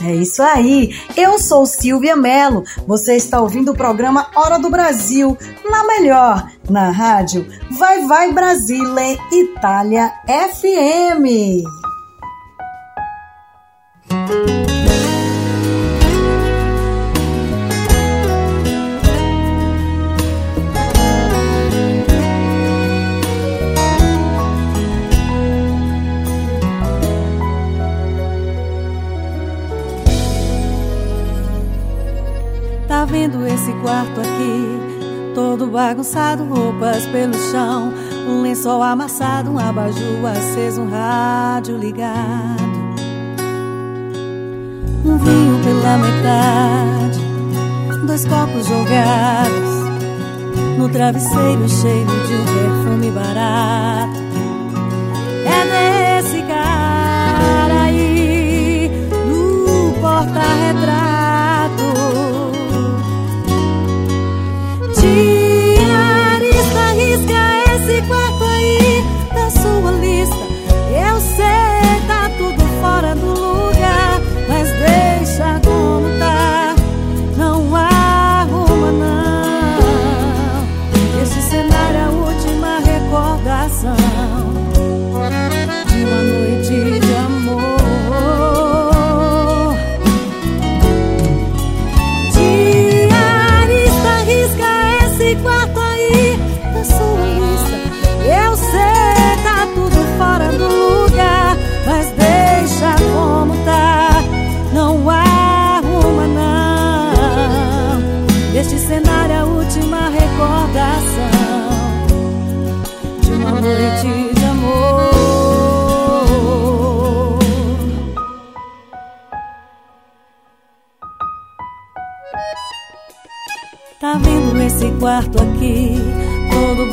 É 0.03 0.13
isso 0.15 0.43
aí. 0.43 0.93
Eu 1.15 1.39
sou 1.39 1.65
Silvia 1.65 2.15
Mello. 2.15 2.63
Você 2.85 3.15
está 3.15 3.39
ouvindo 3.39 3.71
o 3.71 3.75
programa 3.75 4.27
Hora 4.35 4.59
do 4.59 4.69
Brasil, 4.69 5.37
na 5.69 5.85
melhor, 5.85 6.51
na 6.69 6.89
rádio 6.91 7.47
Vai 7.71 8.05
Vai 8.05 8.33
Brasile 8.33 9.17
Itália 9.31 10.11
FM. 10.27 11.63
Quarto 33.83 34.21
aqui? 34.21 35.33
Todo 35.35 35.67
bagunçado, 35.67 36.45
roupas 36.45 37.05
pelo 37.07 37.33
chão. 37.51 37.93
Um 38.27 38.41
lençol 38.41 38.81
amassado, 38.81 39.51
um 39.51 39.59
abajur 39.59 40.25
aceso, 40.25 40.81
um 40.81 40.89
rádio 40.89 41.77
ligado. 41.77 42.63
Um 45.05 45.17
vinho 45.17 45.59
pela 45.63 45.97
metade, 45.97 47.19
dois 48.07 48.25
copos 48.25 48.65
jogados. 48.65 49.83
No 50.77 50.87
travesseiro 50.89 51.67
cheio 51.67 52.05
de 52.05 52.35
um 52.35 52.45
perfume 52.45 53.11
barato. 53.11 54.23
É 55.45 56.21
desse 56.21 56.41
cara 56.43 57.83
aí, 57.83 58.89
no 59.27 59.93
porta-retrato. 59.99 60.72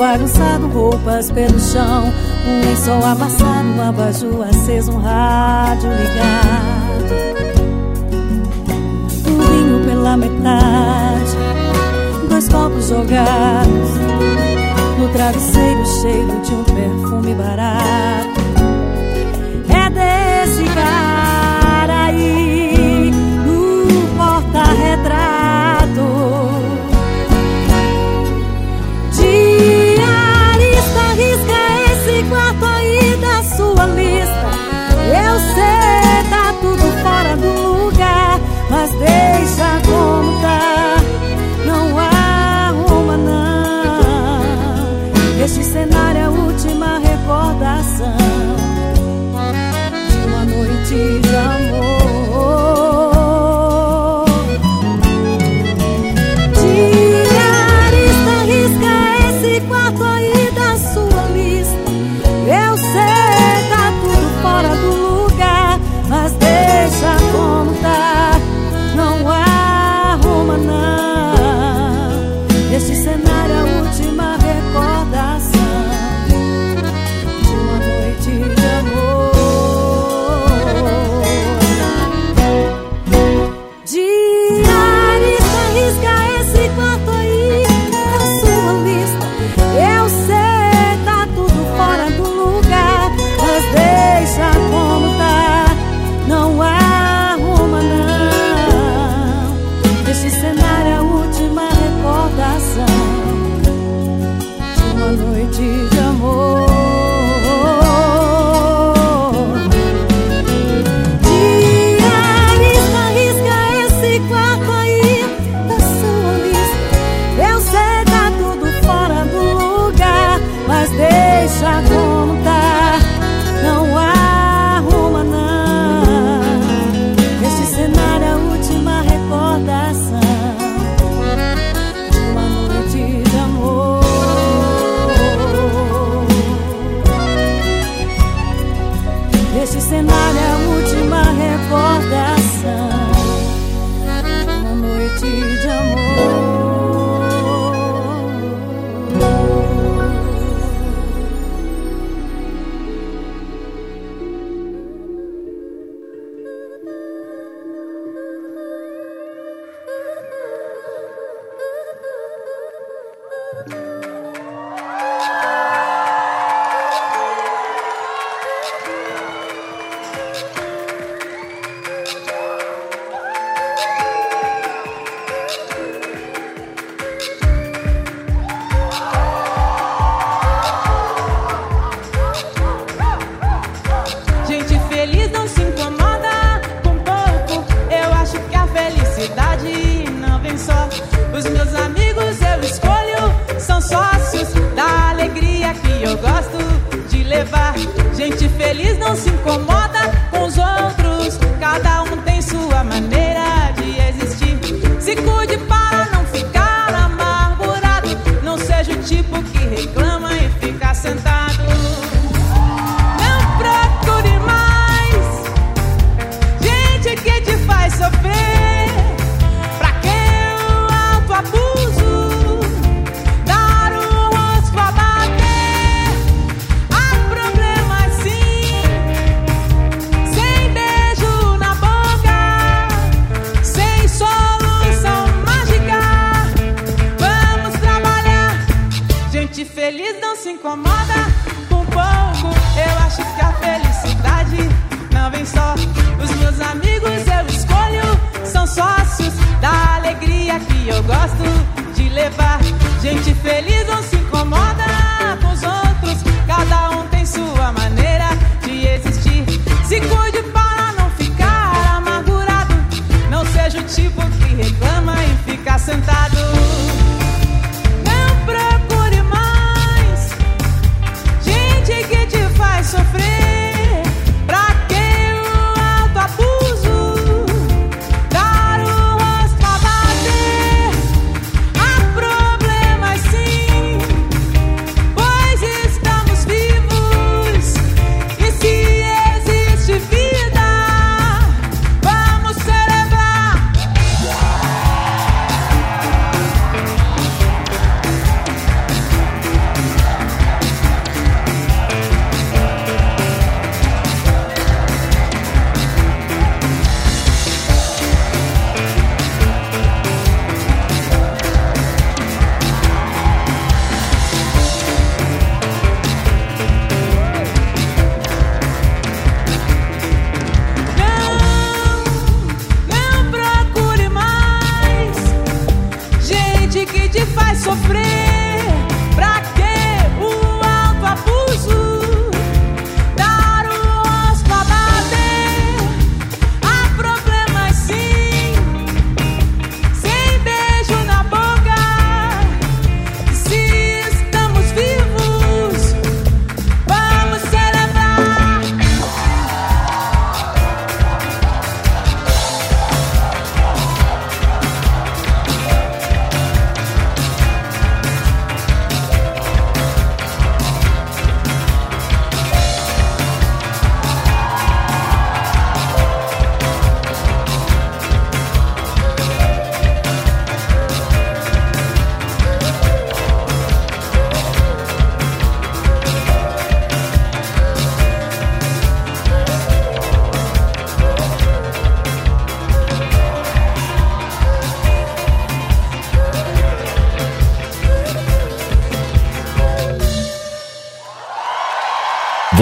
Bagunçado, 0.00 0.66
roupas 0.68 1.30
pelo 1.30 1.60
chão. 1.60 2.10
Um 2.46 2.60
lençol 2.66 3.04
amassado, 3.04 3.68
um 3.68 3.88
abajur 3.88 4.42
aceso, 4.48 4.92
um 4.92 4.98
rádio 4.98 5.90
ligado. 5.90 7.14
Um 9.28 9.40
vinho 9.42 9.84
pela 9.84 10.16
metade, 10.16 11.36
dois 12.30 12.48
copos 12.48 12.88
jogados. 12.88 13.90
No 14.98 15.08
travesseiro 15.12 15.86
cheio 16.00 16.40
de 16.40 16.54
um 16.54 16.64
perfume 16.64 17.34
barato. 17.34 18.30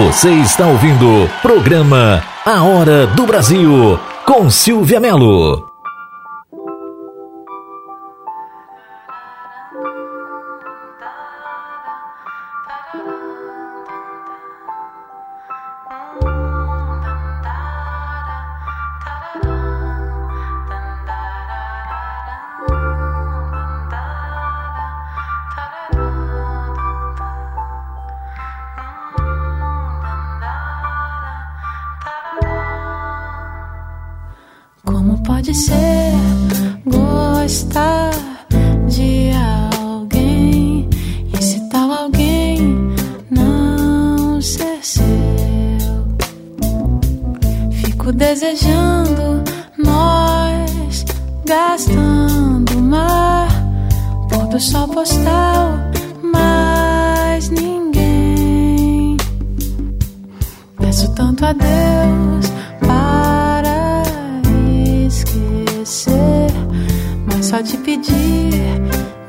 Você 0.09 0.31
está 0.31 0.65
ouvindo 0.65 1.05
o 1.07 1.29
programa 1.39 2.23
A 2.43 2.63
Hora 2.63 3.05
do 3.05 3.27
Brasil 3.27 3.99
com 4.25 4.49
Silvia 4.49 4.99
Melo. 4.99 5.68
Pode 35.29 35.53
ser 35.53 36.11
gostar 36.83 38.09
de 38.87 39.29
alguém 39.79 40.89
e 41.31 41.43
se 41.43 41.69
tal 41.69 41.91
alguém 41.91 42.57
não 43.29 44.41
ser 44.41 44.79
seu? 44.81 45.03
Fico 47.71 48.11
desejando 48.11 49.43
nós 49.77 51.05
gastando 51.45 52.81
mar, 52.81 53.49
pôr 54.29 54.47
do 54.47 54.59
sol 54.59 54.87
postal, 54.87 55.77
mas 56.23 57.49
ninguém. 57.49 59.15
Peço 60.79 61.07
tanto 61.13 61.45
a 61.45 61.53
Deus 61.53 62.48
só 67.49 67.61
de 67.61 67.77
pedir 67.77 68.79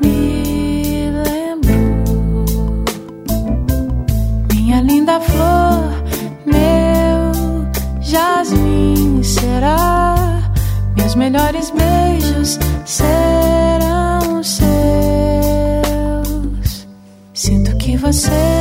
me 0.02 1.11
lembro. 1.24 2.44
Minha 4.52 4.83
linda 4.83 5.18
flor, 5.20 6.04
meu 6.44 7.33
jasmim 8.02 9.22
será. 9.22 10.14
Meus 10.98 11.14
melhores 11.14 11.70
beijos 11.70 12.59
serão 12.85 14.42
seus. 14.42 14.66
Sinto 17.33 17.74
que 17.78 17.96
você 17.96 18.59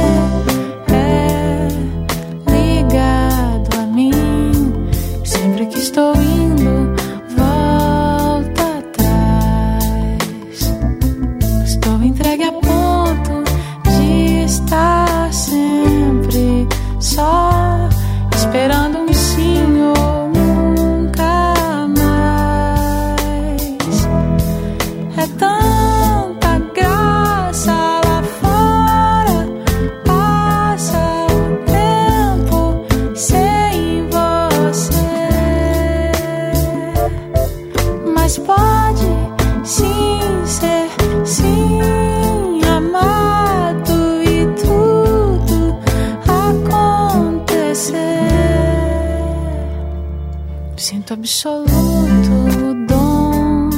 Absoluto 51.39 52.73
dom 52.85 53.69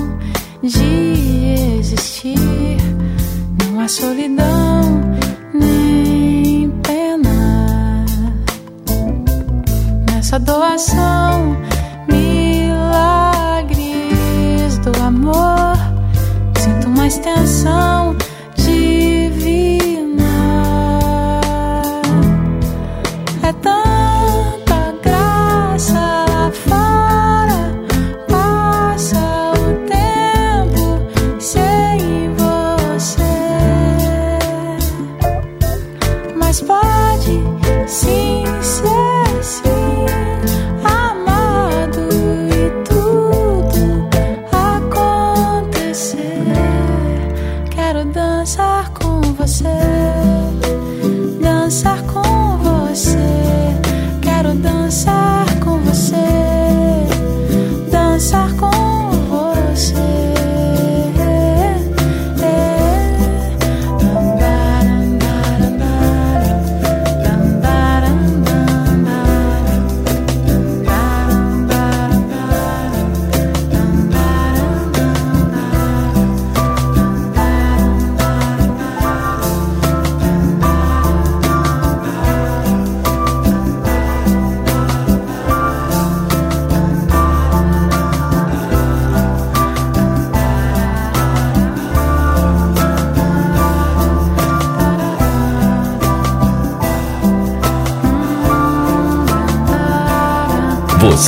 de 0.64 1.78
existir. 1.78 2.36
Não 3.64 3.80
há 3.80 3.88
solidão 3.88 4.61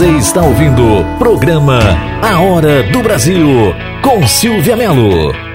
Você 0.03 0.17
está 0.17 0.41
ouvindo 0.41 0.83
o 0.83 1.17
programa 1.17 1.79
A 2.21 2.41
Hora 2.41 2.83
do 2.91 3.01
Brasil 3.01 3.47
com 4.01 4.27
Silvia 4.27 4.75
Melo. 4.75 5.52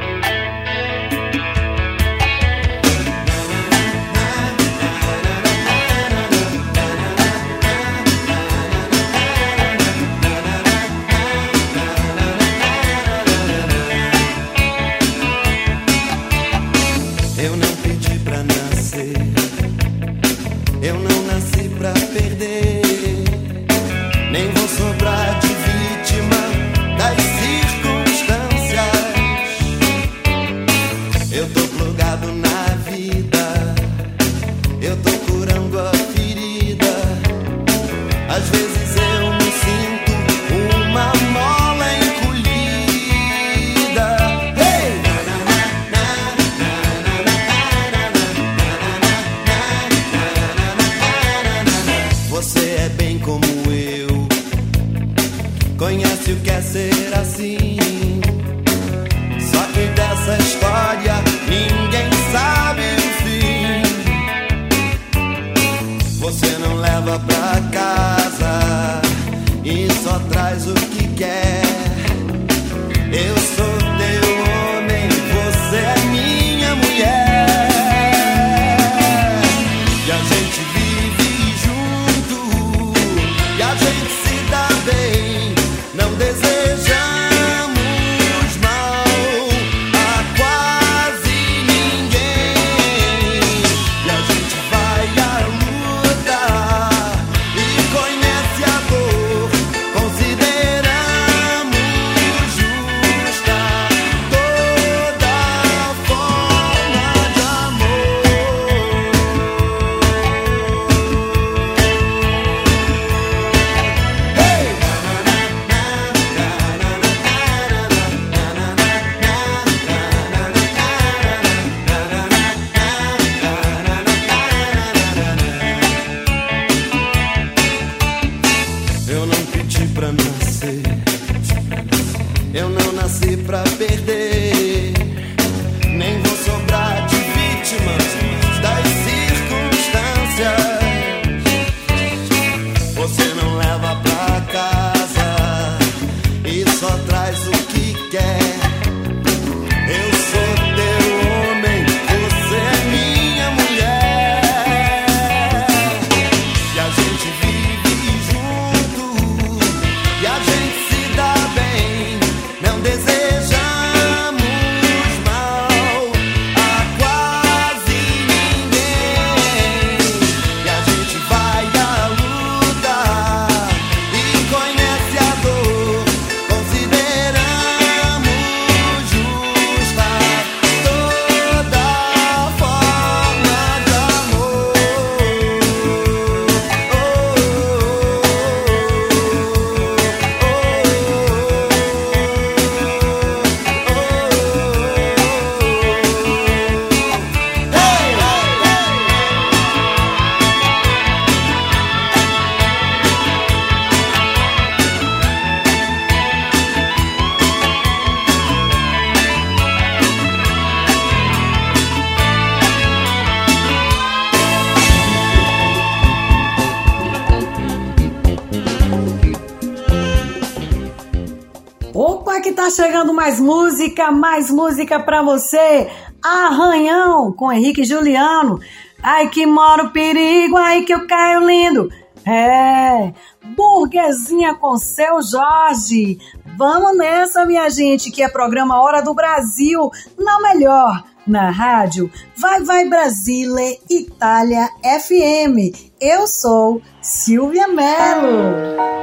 Música, 223.88 224.10
mais 224.10 224.50
música 224.50 225.00
pra 225.00 225.22
você. 225.22 225.88
Arranhão 226.22 227.32
com 227.32 227.50
Henrique 227.50 227.84
Juliano. 227.84 228.60
Ai 229.02 229.28
que 229.28 229.46
mora 229.46 229.84
o 229.84 229.90
perigo, 229.90 230.56
ai 230.56 230.82
que 230.82 230.92
eu 230.92 231.06
caio 231.06 231.46
lindo. 231.46 231.88
É, 232.26 233.12
burguesinha 233.56 234.54
com 234.54 234.76
seu 234.76 235.22
Jorge. 235.22 236.18
Vamos 236.56 236.98
nessa, 236.98 237.46
minha 237.46 237.70
gente, 237.70 238.10
que 238.10 238.22
é 238.22 238.28
programa 238.28 238.82
Hora 238.82 239.00
do 239.00 239.14
Brasil, 239.14 239.90
na 240.18 240.40
melhor, 240.40 241.04
na 241.26 241.50
rádio 241.50 242.10
Vai 242.36 242.62
Vai 242.64 242.88
Brasile, 242.88 243.80
Itália 243.88 244.68
FM. 244.82 245.74
Eu 246.00 246.26
sou 246.26 246.82
Silvia 247.00 247.68
Mello. 247.68 248.98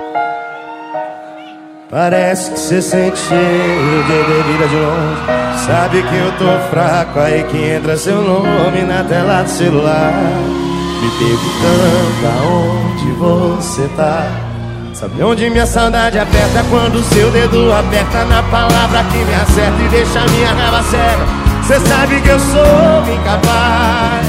Parece 1.89 2.49
que 2.51 2.59
você 2.59 2.81
sente 2.81 3.17
cheiro 3.19 4.03
de 4.03 4.23
bebida 4.23 4.67
de 4.67 4.75
longe. 4.75 5.65
Sabe 5.67 6.01
que 6.01 6.15
eu 6.15 6.31
tô 6.33 6.69
fraco, 6.69 7.19
aí 7.19 7.43
que 7.43 7.57
entra 7.57 7.95
seu 7.95 8.21
nome 8.23 8.81
na 8.81 9.03
tela 9.03 9.43
do 9.43 9.49
celular. 9.49 10.13
Me 11.01 11.09
perguntando 11.19 12.27
aonde 12.39 13.11
você 13.13 13.87
tá. 13.95 14.27
Sabe 14.93 15.21
onde 15.21 15.49
minha 15.49 15.67
saudade 15.67 16.17
aperta? 16.17 16.63
Quando 16.71 17.03
seu 17.03 17.29
dedo 17.29 17.71
aperta 17.71 18.25
na 18.25 18.41
palavra 18.43 19.03
que 19.03 19.17
me 19.17 19.35
acerta 19.35 19.81
e 19.83 19.89
deixa 19.89 20.25
minha 20.31 20.53
raiva 20.53 20.81
cega 20.83 21.25
Cê 21.67 21.79
sabe 21.81 22.21
que 22.21 22.29
eu 22.29 22.39
sou 22.39 23.13
incapaz 23.13 24.25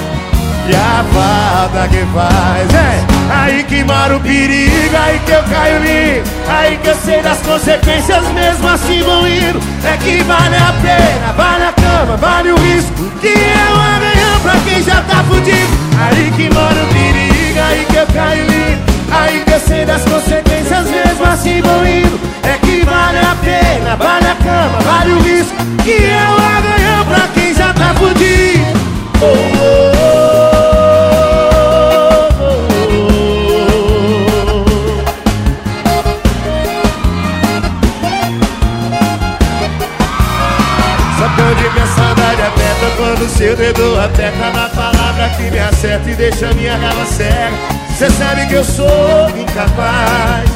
e 0.68 0.74
a 0.74 1.04
falta 1.12 1.88
que 1.88 2.04
faz 2.12 2.74
é 2.74 3.16
aí 3.30 3.64
que 3.64 3.84
mora 3.84 4.16
o 4.16 4.20
perigo, 4.20 4.96
aí 4.96 5.20
que 5.24 5.30
eu 5.30 5.42
caio 5.44 5.78
lindo, 5.78 6.28
aí 6.48 6.76
que 6.78 6.88
eu 6.88 6.94
sei 6.96 7.22
das 7.22 7.38
consequências 7.38 8.24
mesmo 8.32 8.68
assim 8.68 9.02
vão 9.02 9.26
indo. 9.26 9.60
É 9.84 9.96
que 9.96 10.22
vale 10.24 10.56
a 10.56 10.74
pena, 10.82 11.32
vale 11.36 11.64
a 11.64 11.72
cama, 11.72 12.16
vale 12.16 12.52
o 12.52 12.56
risco, 12.56 13.10
que 13.20 13.28
é 13.28 13.68
o 13.70 13.74
amanhã 13.74 14.40
pra 14.42 14.52
quem 14.64 14.82
já 14.82 15.00
tá 15.02 15.22
fudido. 15.24 15.86
Aí 15.98 16.32
que 16.36 16.52
mora 16.52 16.82
o 16.82 16.86
perigo, 16.88 17.60
aí 17.68 17.86
que 17.88 17.96
eu 17.96 18.06
caio 18.08 18.46
lindo, 18.46 18.82
aí 19.10 19.44
que 19.44 19.52
eu 19.52 19.60
sei 19.60 19.84
das 19.84 20.02
consequências 20.02 20.90
mesmo 20.90 21.24
assim 21.26 21.62
vão 21.62 21.86
indo. 21.86 22.20
É 22.42 22.58
que 22.58 22.84
vale 22.84 23.18
a 23.18 23.36
pena, 23.42 23.96
vale 23.96 24.26
a 24.26 24.34
cama, 24.34 24.78
vale 24.80 25.12
o 25.12 25.20
risco, 25.20 25.56
que 25.84 25.92
é 25.92 26.26
o 26.28 26.34
amanhã 26.34 27.04
pra 27.08 27.28
quem 27.34 27.54
já 27.54 27.72
tá 27.72 27.94
fudido. 27.94 28.86
Oh, 29.22 29.82
oh. 29.82 29.85
Quando 43.16 43.30
seu 43.30 43.56
dedo 43.56 43.98
aperta 43.98 44.50
na 44.50 44.68
palavra 44.68 45.28
que 45.36 45.50
me 45.50 45.58
acerta 45.58 46.10
e 46.10 46.14
deixa 46.14 46.52
minha 46.52 46.76
raiva 46.76 47.06
cega. 47.06 47.56
Cê 47.96 48.10
sabe 48.10 48.46
que 48.46 48.54
eu 48.54 48.64
sou 48.64 49.30
incapaz 49.30 50.50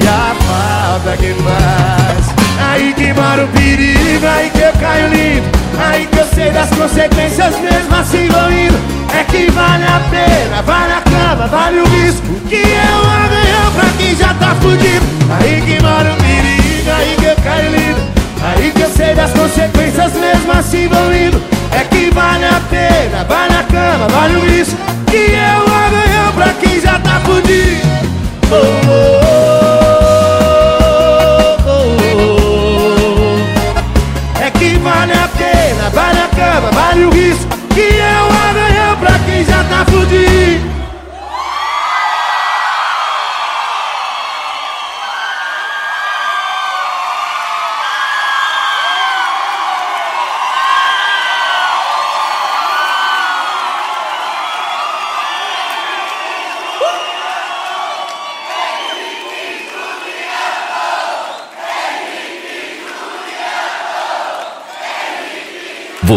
e 0.00 0.08
a 0.08 0.34
falta 0.40 1.16
que 1.18 1.34
faz. 1.34 2.34
Aí 2.70 2.94
que 2.94 3.12
mora 3.12 3.44
o 3.44 3.48
perigo, 3.48 4.26
aí 4.26 4.50
que 4.50 4.60
eu 4.60 4.72
caio 4.74 5.08
lindo. 5.08 5.46
Aí 5.78 6.06
que 6.06 6.18
eu 6.18 6.26
sei 6.34 6.50
das 6.50 6.70
consequências 6.70 7.58
mesmo 7.60 7.94
assim 7.94 8.28
vou 8.28 8.50
indo. 8.50 8.78
É 9.14 9.24
que 9.24 9.50
vale 9.50 9.84
a 9.84 10.00
pena, 10.10 10.62
vale 10.62 10.92
a 10.94 11.02
cama, 11.02 11.46
vale 11.46 11.80
o 11.80 11.88
risco. 11.88 12.26
Que 12.48 12.62
o 12.62 13.06
amanhã 13.06 13.70
pra 13.74 13.90
quem 13.98 14.16
já 14.16 14.32
tá 14.34 14.54
fudido. 14.54 15.04
Aí 15.30 15.60
que 15.60 15.82
mora 15.82 16.10
o 16.10 16.16
perigo, 16.16 16.90
aí 16.90 17.16
que 17.18 17.24
eu 17.26 17.36
caio 17.44 17.70
lindo. 17.70 18.00
Aí 18.42 18.72
que 18.72 18.80
eu 18.80 18.90
sei 18.90 19.14
das 19.14 19.30
consequências 19.32 20.12
mesmo 20.14 20.52
assim 20.52 20.88
vão 20.88 21.14
indo 21.14 21.51
é 21.72 21.84
que 21.84 22.10
vale 22.10 22.44
a 22.44 22.60
pena, 22.70 23.24
vale 23.24 23.54
a 23.54 23.62
cama, 23.64 24.08
vale 24.08 24.36
o 24.36 24.40
risco 24.40 24.76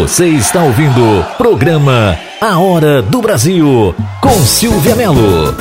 Você 0.06 0.28
está 0.28 0.62
ouvindo 0.62 1.18
o 1.18 1.24
programa 1.36 2.16
A 2.40 2.60
Hora 2.60 3.02
do 3.02 3.20
Brasil 3.20 3.92
com 4.20 4.30
Silvia 4.44 4.94
Melo. 4.94 5.52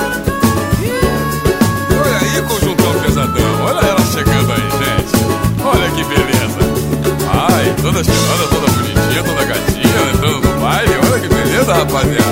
Olha 1.92 2.18
aí, 2.22 2.42
conjuntão 2.44 2.94
pesadão. 3.02 3.66
Olha 3.66 3.88
ela 3.88 4.02
chegando 4.02 4.54
aí, 4.54 4.62
gente. 4.62 5.18
Olha 5.66 5.90
que 5.90 6.04
beleza. 6.04 6.60
Ai, 7.28 7.74
toda 7.82 8.04
cheirosa, 8.04 8.48
toda 8.52 8.72
bonitinha, 8.72 9.24
toda 9.24 9.46
gatinha, 9.46 10.12
entrando 10.14 10.48
no 10.48 10.62
baile. 10.62 10.94
Olha 11.12 11.20
que 11.20 11.28
beleza, 11.28 11.74
rapaziada. 11.74 12.25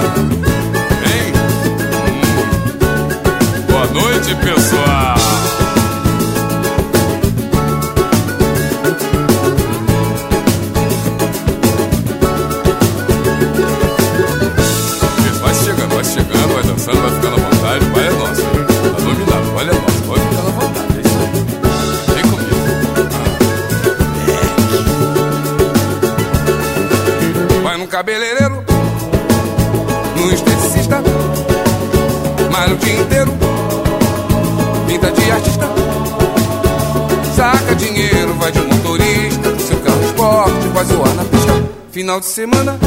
Final 41.94 42.20
de 42.22 42.26
semana, 42.26 42.80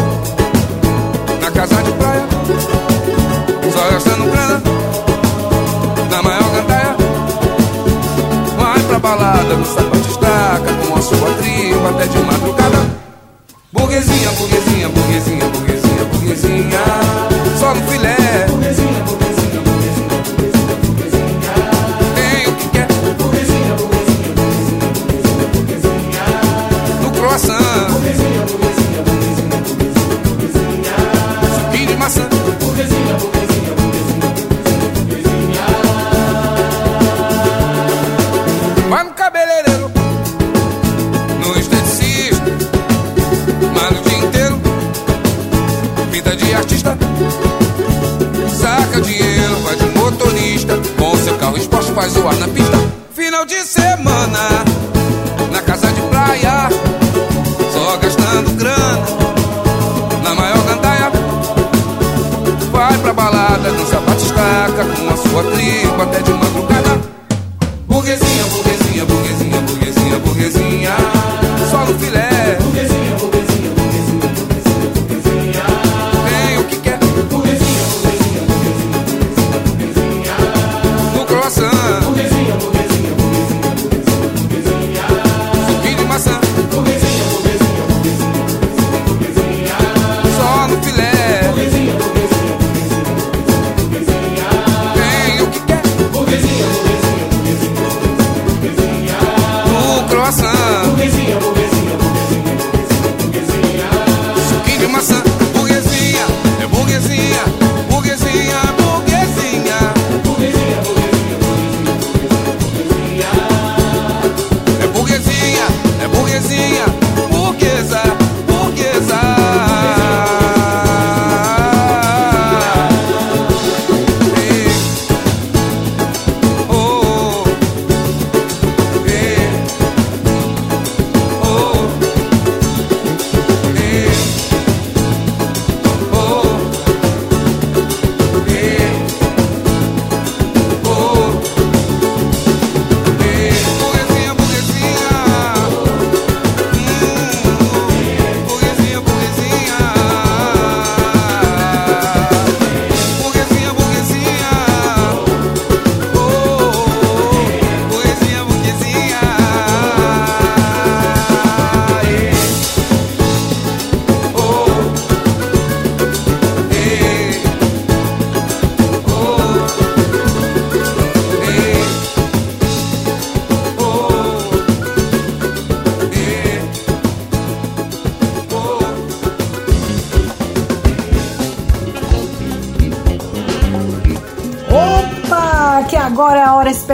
na 1.40 1.50
casa 1.52 1.80
de 1.80 1.92
praia, 1.92 2.26
só 3.72 3.90
gastando 3.92 4.28
grana, 4.32 4.60
na 6.10 6.22
maior 6.24 6.50
gandaia. 6.50 6.96
Vai 8.58 8.80
pra 8.80 8.98
balada, 8.98 9.54
no 9.54 9.64
sapato 9.64 10.08
estaca, 10.10 10.72
com 10.88 10.96
a 10.96 11.00
sua 11.00 11.34
tribo 11.34 11.86
até 11.86 12.08
de 12.08 12.18
madrugada. 12.18 13.00
Burguesinha, 13.72 14.28
burguesinha, 14.32 14.55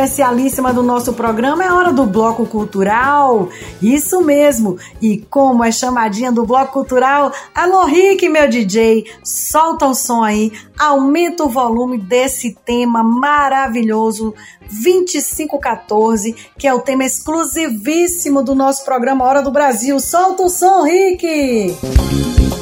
especialíssima 0.02 0.72
do 0.72 0.82
nosso 0.82 1.12
programa, 1.12 1.64
é 1.64 1.72
hora 1.72 1.92
do 1.92 2.04
Bloco 2.04 2.44
Cultural. 2.44 3.48
Isso 3.80 4.20
mesmo. 4.20 4.76
E 5.00 5.18
como 5.30 5.62
é 5.62 5.70
chamadinha 5.70 6.32
do 6.32 6.44
Bloco 6.44 6.72
Cultural, 6.72 7.32
alô 7.54 7.84
Rick, 7.84 8.28
meu 8.28 8.48
DJ, 8.48 9.06
solta 9.22 9.86
o 9.86 9.94
som 9.94 10.24
aí, 10.24 10.52
aumenta 10.76 11.44
o 11.44 11.48
volume 11.48 11.98
desse 11.98 12.56
tema 12.64 13.02
maravilhoso 13.04 14.34
2514, 14.68 16.34
que 16.58 16.66
é 16.66 16.74
o 16.74 16.80
tema 16.80 17.04
exclusivíssimo 17.04 18.42
do 18.42 18.54
nosso 18.54 18.84
programa 18.84 19.24
Hora 19.24 19.42
do 19.42 19.52
Brasil. 19.52 20.00
Solta 20.00 20.42
o 20.42 20.48
som, 20.48 20.82
Rick! 20.82 21.26
Eita, 21.26 22.61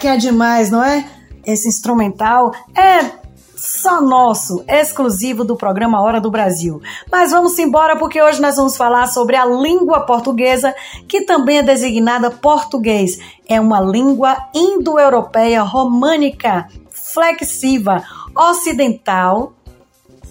que 0.00 0.08
é 0.08 0.16
demais, 0.16 0.70
não 0.70 0.82
é? 0.82 1.06
Esse 1.46 1.68
instrumental 1.68 2.52
é 2.74 3.20
só 3.54 4.00
nosso, 4.00 4.64
exclusivo 4.66 5.44
do 5.44 5.54
programa 5.54 6.00
Hora 6.00 6.18
do 6.18 6.30
Brasil. 6.30 6.80
Mas 7.12 7.30
vamos 7.30 7.58
embora 7.58 7.94
porque 7.96 8.20
hoje 8.20 8.40
nós 8.40 8.56
vamos 8.56 8.78
falar 8.78 9.06
sobre 9.08 9.36
a 9.36 9.44
língua 9.44 10.00
portuguesa, 10.06 10.74
que 11.06 11.26
também 11.26 11.58
é 11.58 11.62
designada 11.62 12.30
português. 12.30 13.18
É 13.46 13.60
uma 13.60 13.78
língua 13.78 14.48
indo-europeia 14.54 15.62
românica, 15.62 16.66
flexiva 16.88 18.02
ocidental, 18.34 19.52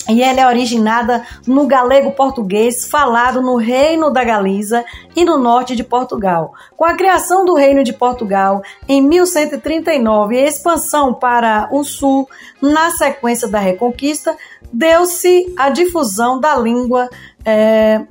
e 0.07 0.23
ela 0.23 0.41
é 0.41 0.47
originada 0.47 1.25
no 1.45 1.67
galego 1.67 2.11
português 2.11 2.87
falado 2.87 3.41
no 3.41 3.57
Reino 3.57 4.11
da 4.11 4.23
Galiza 4.23 4.85
e 5.15 5.25
no 5.25 5.37
norte 5.37 5.75
de 5.75 5.83
Portugal. 5.83 6.53
Com 6.77 6.85
a 6.85 6.95
criação 6.95 7.45
do 7.45 7.55
Reino 7.55 7.83
de 7.83 7.93
Portugal 7.93 8.61
em 8.87 9.01
1139 9.01 10.35
e 10.35 10.39
a 10.39 10.47
expansão 10.47 11.13
para 11.13 11.67
o 11.71 11.83
sul 11.83 12.29
na 12.61 12.91
sequência 12.91 13.47
da 13.47 13.59
Reconquista, 13.59 14.37
deu-se 14.71 15.53
a 15.57 15.69
difusão 15.69 16.39
da 16.39 16.55
língua 16.55 17.09
é, 17.45 18.01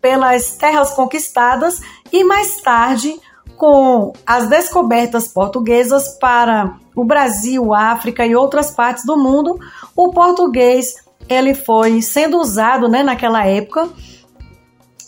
pelas 0.00 0.56
terras 0.56 0.92
conquistadas 0.92 1.80
e 2.12 2.24
mais 2.24 2.60
tarde 2.60 3.18
com 3.56 4.12
as 4.26 4.48
descobertas 4.48 5.28
portuguesas 5.28 6.10
para 6.20 6.76
o 6.94 7.04
Brasil, 7.04 7.74
África 7.74 8.24
e 8.26 8.34
outras 8.34 8.70
partes 8.70 9.04
do 9.04 9.16
mundo, 9.16 9.58
o 9.96 10.10
português 10.10 10.94
ele 11.28 11.54
foi 11.54 12.02
sendo 12.02 12.38
usado 12.38 12.88
né, 12.88 13.02
naquela 13.02 13.44
época, 13.46 13.88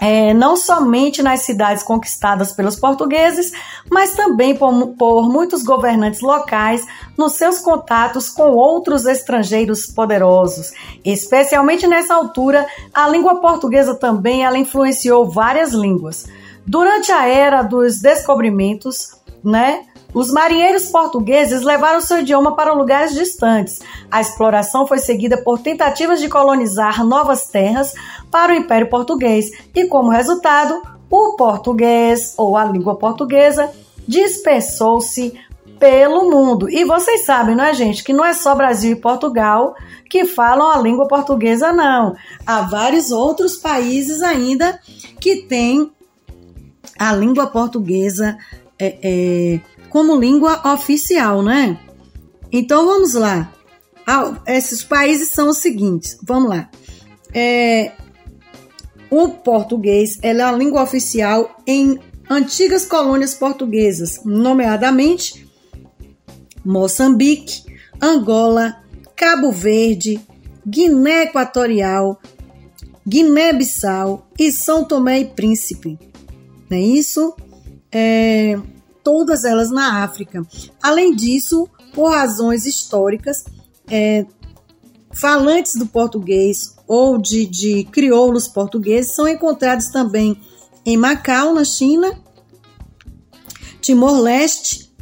é, 0.01 0.32
não 0.32 0.57
somente 0.57 1.22
nas 1.22 1.41
cidades 1.41 1.82
conquistadas 1.82 2.53
pelos 2.53 2.76
portugueses, 2.76 3.53
mas 3.91 4.14
também 4.14 4.57
por, 4.57 4.95
por 4.97 5.28
muitos 5.28 5.62
governantes 5.62 6.20
locais 6.20 6.86
nos 7.16 7.32
seus 7.32 7.59
contatos 7.59 8.30
com 8.30 8.53
outros 8.53 9.07
estrangeiros 9.07 9.86
poderosos. 9.86 10.72
Especialmente 11.05 11.86
nessa 11.86 12.14
altura, 12.14 12.66
a 12.95 13.09
língua 13.09 13.41
portuguesa 13.41 13.95
também 13.95 14.45
ela 14.45 14.59
influenciou 14.59 15.28
várias 15.28 15.72
línguas. 15.72 16.26
Durante 16.64 17.11
a 17.11 17.26
era 17.26 17.62
dos 17.62 18.01
descobrimentos, 18.01 19.16
né, 19.43 19.84
os 20.15 20.31
marinheiros 20.31 20.87
portugueses 20.87 21.63
levaram 21.63 22.01
seu 22.01 22.21
idioma 22.21 22.57
para 22.57 22.73
lugares 22.73 23.15
distantes. 23.15 23.81
A 24.11 24.21
exploração 24.21 24.87
foi 24.87 24.99
seguida 24.99 25.37
por 25.43 25.59
tentativas 25.59 26.21
de 26.21 26.29
colonizar 26.29 27.05
novas 27.05 27.47
terras 27.47 27.93
para 28.31 28.53
o 28.53 28.57
Império 28.57 28.89
Português 28.89 29.51
e, 29.75 29.87
como 29.87 30.11
resultado, 30.11 30.81
o 31.11 31.37
português 31.37 32.35
ou 32.37 32.57
a 32.57 32.65
língua 32.65 32.97
portuguesa 32.97 33.71
dispersou-se 34.07 35.39
pelo 35.79 36.31
mundo. 36.31 36.69
E 36.69 36.85
vocês 36.85 37.25
sabem, 37.25 37.55
não 37.55 37.65
é, 37.65 37.75
gente, 37.75 38.03
que 38.03 38.13
não 38.13 38.25
é 38.25 38.33
só 38.33 38.55
Brasil 38.55 38.93
e 38.93 39.01
Portugal 39.01 39.75
que 40.09 40.25
falam 40.25 40.71
a 40.71 40.79
língua 40.79 41.07
portuguesa, 41.07 41.71
não. 41.73 42.17
Há 42.47 42.63
vários 42.63 43.11
outros 43.11 43.57
países 43.57 44.23
ainda 44.23 44.81
que 45.21 45.43
têm 45.43 45.93
a 46.99 47.13
língua 47.13 47.47
portuguesa 47.47 48.39
é, 48.79 48.99
é, 49.03 49.61
como 49.91 50.18
língua 50.18 50.72
oficial, 50.72 51.43
né? 51.43 51.78
Então 52.53 52.86
vamos 52.86 53.14
lá. 53.14 53.53
Ah, 54.07 54.41
esses 54.47 54.82
países 54.82 55.30
são 55.30 55.49
os 55.51 55.59
seguintes. 55.59 56.18
Vamos 56.22 56.49
lá. 56.49 56.70
É, 57.34 57.93
o 59.11 59.28
português 59.28 60.18
é 60.22 60.30
a 60.41 60.53
língua 60.53 60.82
oficial 60.82 61.57
em 61.66 61.99
antigas 62.28 62.84
colônias 62.84 63.34
portuguesas, 63.34 64.20
nomeadamente 64.24 65.47
Moçambique, 66.64 67.62
Angola, 68.01 68.82
Cabo 69.16 69.51
Verde, 69.51 70.20
Guiné 70.66 71.24
Equatorial, 71.24 72.20
Guiné-Bissau 73.07 74.28
e 74.39 74.53
São 74.53 74.84
Tomé 74.84 75.20
e 75.20 75.24
Príncipe. 75.24 75.99
Não 76.68 76.76
é 76.76 76.80
isso? 76.80 77.34
É, 77.91 78.59
todas 79.09 79.43
elas 79.43 79.71
na 79.71 80.05
África. 80.05 80.47
Além 80.83 81.17
disso, 81.17 81.67
por 81.95 82.11
razões 82.11 82.67
históricas, 82.67 83.43
é, 83.91 84.27
falantes 85.11 85.77
do 85.77 85.87
português 85.87 86.77
ou 86.87 87.17
de, 87.17 87.47
de 87.47 87.85
crioulos 87.85 88.47
portugueses 88.47 89.13
são 89.13 89.27
encontrados 89.27 89.89
também 89.89 90.39
em 90.85 90.99
Macau, 90.99 91.55
na 91.55 91.65
China, 91.65 92.21
Timor-Leste, 93.81 94.93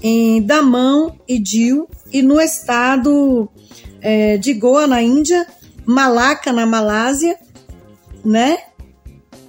em 0.00 0.40
Damão 0.40 1.18
e 1.26 1.36
Diu, 1.40 1.88
e 2.12 2.22
no 2.22 2.40
estado 2.40 3.48
é, 4.00 4.38
de 4.38 4.54
Goa, 4.54 4.86
na 4.86 5.02
Índia, 5.02 5.44
Malaca, 5.84 6.52
na 6.52 6.66
Malásia, 6.66 7.36
né? 8.24 8.58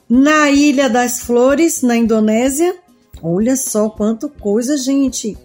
Na 0.10 0.50
Ilha 0.50 0.90
das 0.90 1.20
Flores, 1.20 1.84
na 1.84 1.96
Indonésia, 1.96 2.81
Olha 3.22 3.56
só 3.56 3.90
quanto 3.90 4.30
coisa, 4.30 4.78
gente. 4.78 5.38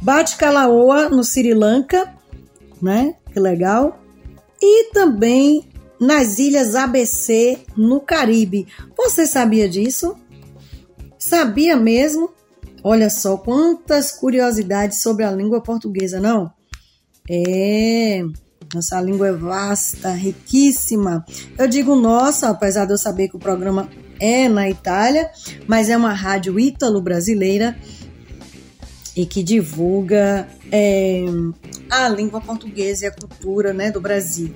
Bate 0.00 0.36
Kalaoa 0.36 1.08
no 1.08 1.24
Sri 1.24 1.54
Lanka, 1.54 2.14
né? 2.80 3.14
Que 3.32 3.40
legal. 3.40 3.98
E 4.60 4.90
também 4.92 5.68
nas 5.98 6.38
ilhas 6.38 6.74
ABC 6.74 7.58
no 7.76 8.00
Caribe. 8.00 8.66
Você 8.96 9.26
sabia 9.26 9.68
disso? 9.68 10.16
Sabia 11.18 11.76
mesmo? 11.76 12.30
Olha 12.82 13.08
só 13.08 13.36
quantas 13.36 14.10
curiosidades 14.10 15.00
sobre 15.00 15.24
a 15.24 15.30
língua 15.30 15.62
portuguesa, 15.62 16.20
não? 16.20 16.52
É, 17.30 18.24
nossa 18.74 19.00
língua 19.00 19.28
é 19.28 19.32
vasta, 19.32 20.10
riquíssima. 20.10 21.24
Eu 21.56 21.68
digo 21.68 21.94
nossa, 21.94 22.48
apesar 22.48 22.84
de 22.84 22.92
eu 22.92 22.98
saber 22.98 23.28
que 23.28 23.36
o 23.36 23.40
programa 23.40 23.88
é 24.22 24.48
na 24.48 24.70
Itália, 24.70 25.28
mas 25.66 25.90
é 25.90 25.96
uma 25.96 26.12
rádio 26.12 26.60
ítalo-brasileira 26.60 27.76
e 29.16 29.26
que 29.26 29.42
divulga 29.42 30.48
é, 30.70 31.24
a 31.90 32.08
língua 32.08 32.40
portuguesa 32.40 33.04
e 33.04 33.08
a 33.08 33.12
cultura 33.12 33.72
né, 33.74 33.90
do 33.90 34.00
Brasil. 34.00 34.54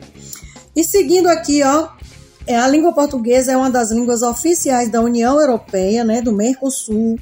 E 0.75 0.85
seguindo 0.85 1.27
aqui, 1.27 1.65
ó, 1.65 1.89
é, 2.47 2.57
a 2.57 2.69
língua 2.69 2.93
portuguesa 2.93 3.51
é 3.51 3.57
uma 3.57 3.69
das 3.69 3.91
línguas 3.91 4.23
oficiais 4.23 4.89
da 4.89 5.01
União 5.01 5.41
Europeia, 5.41 6.05
né, 6.05 6.23
do 6.23 6.33
Mercosul, 6.33 7.19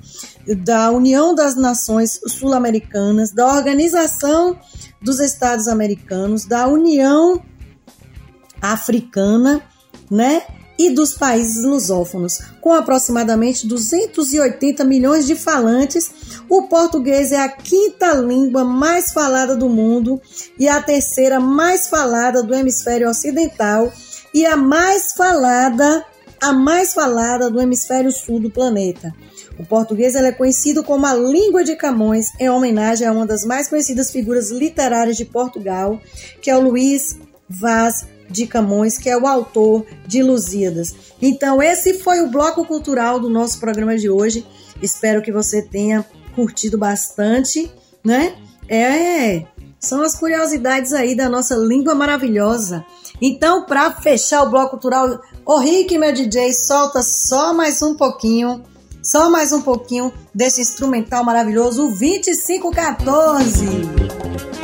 da 0.63 0.91
União 0.91 1.35
das 1.35 1.57
Nações 1.57 2.21
Sul-Americanas, 2.27 3.33
da 3.33 3.47
Organização 3.47 4.59
dos 5.01 5.19
Estados 5.19 5.67
Americanos, 5.67 6.45
da 6.45 6.69
União 6.69 7.43
Africana, 8.61 9.63
né, 10.11 10.43
e 10.79 10.91
dos 10.91 11.15
países 11.15 11.65
lusófonos. 11.65 12.41
Com 12.61 12.73
aproximadamente 12.73 13.67
280 13.67 14.85
milhões 14.85 15.27
de 15.27 15.35
falantes, 15.35 16.11
o 16.49 16.63
português 16.63 17.33
é 17.33 17.41
a 17.41 17.49
quinta 17.49 18.13
língua 18.15 18.65
mais 18.65 19.13
falada 19.13 19.57
do 19.57 19.69
mundo 19.69 20.21
e 20.59 20.69
a 20.69 20.83
terceira 20.83 21.39
mais 21.39 21.89
falada 21.89 22.43
do 22.43 22.55
hemisfério 22.55 23.09
ocidental 23.09 23.93
e 24.33 24.45
a 24.45 24.57
mais 24.57 25.13
falada, 25.13 26.05
a 26.41 26.53
mais 26.53 26.93
falada 26.93 27.49
do 27.49 27.61
hemisfério 27.61 28.11
sul 28.11 28.41
do 28.41 28.51
planeta. 28.51 29.15
O 29.59 29.65
português 29.65 30.17
é 30.17 30.33
conhecido 30.33 30.83
como 30.83 31.07
a 31.07 31.15
língua 31.15 31.63
de 31.63 31.77
Camões, 31.77 32.27
em 32.41 32.51
homenagem 32.51 33.07
a 33.07 33.13
uma 33.13 33.25
das 33.25 33.45
mais 33.45 33.69
conhecidas 33.69 34.11
figuras 34.11 34.51
literárias 34.51 35.17
de 35.17 35.25
Portugal, 35.25 36.01
que 36.43 36.51
é 36.51 36.57
o 36.57 36.61
Luís 36.61 37.17
Vaz 37.49 38.07
de 38.29 38.47
Camões, 38.47 38.99
que 38.99 39.09
é 39.09 39.17
o 39.17 39.27
autor 39.27 39.87
de 40.07 40.23
Lusíadas. 40.23 40.95
Então, 41.21 41.63
esse 41.63 41.95
foi 41.95 42.21
o 42.21 42.29
bloco 42.29 42.65
cultural 42.65 43.21
do 43.21 43.31
nosso 43.31 43.61
programa 43.61 43.97
de 43.97 44.11
hoje. 44.11 44.45
Espero 44.83 45.23
que 45.23 45.33
você 45.33 45.63
tenha 45.63 46.05
curtido 46.35 46.77
bastante, 46.77 47.71
né? 48.03 48.35
É, 48.69 49.45
são 49.79 50.03
as 50.03 50.15
curiosidades 50.15 50.93
aí 50.93 51.15
da 51.15 51.29
nossa 51.29 51.55
língua 51.55 51.95
maravilhosa. 51.95 52.85
Então, 53.21 53.65
para 53.65 53.93
fechar 53.93 54.43
o 54.43 54.51
bloco 54.51 54.71
cultural, 54.71 55.21
o 55.47 55.59
Rick, 55.59 55.97
meu 55.99 56.13
DJ, 56.13 56.53
solta 56.53 57.03
só 57.03 57.53
mais 57.53 57.81
um 57.83 57.95
pouquinho, 57.95 58.63
só 59.03 59.31
mais 59.31 59.53
um 59.53 59.63
pouquinho 59.63 60.13
desse 60.35 60.61
instrumental 60.61 61.23
maravilhoso, 61.23 61.87
o 61.87 61.89
2514. 61.89 64.64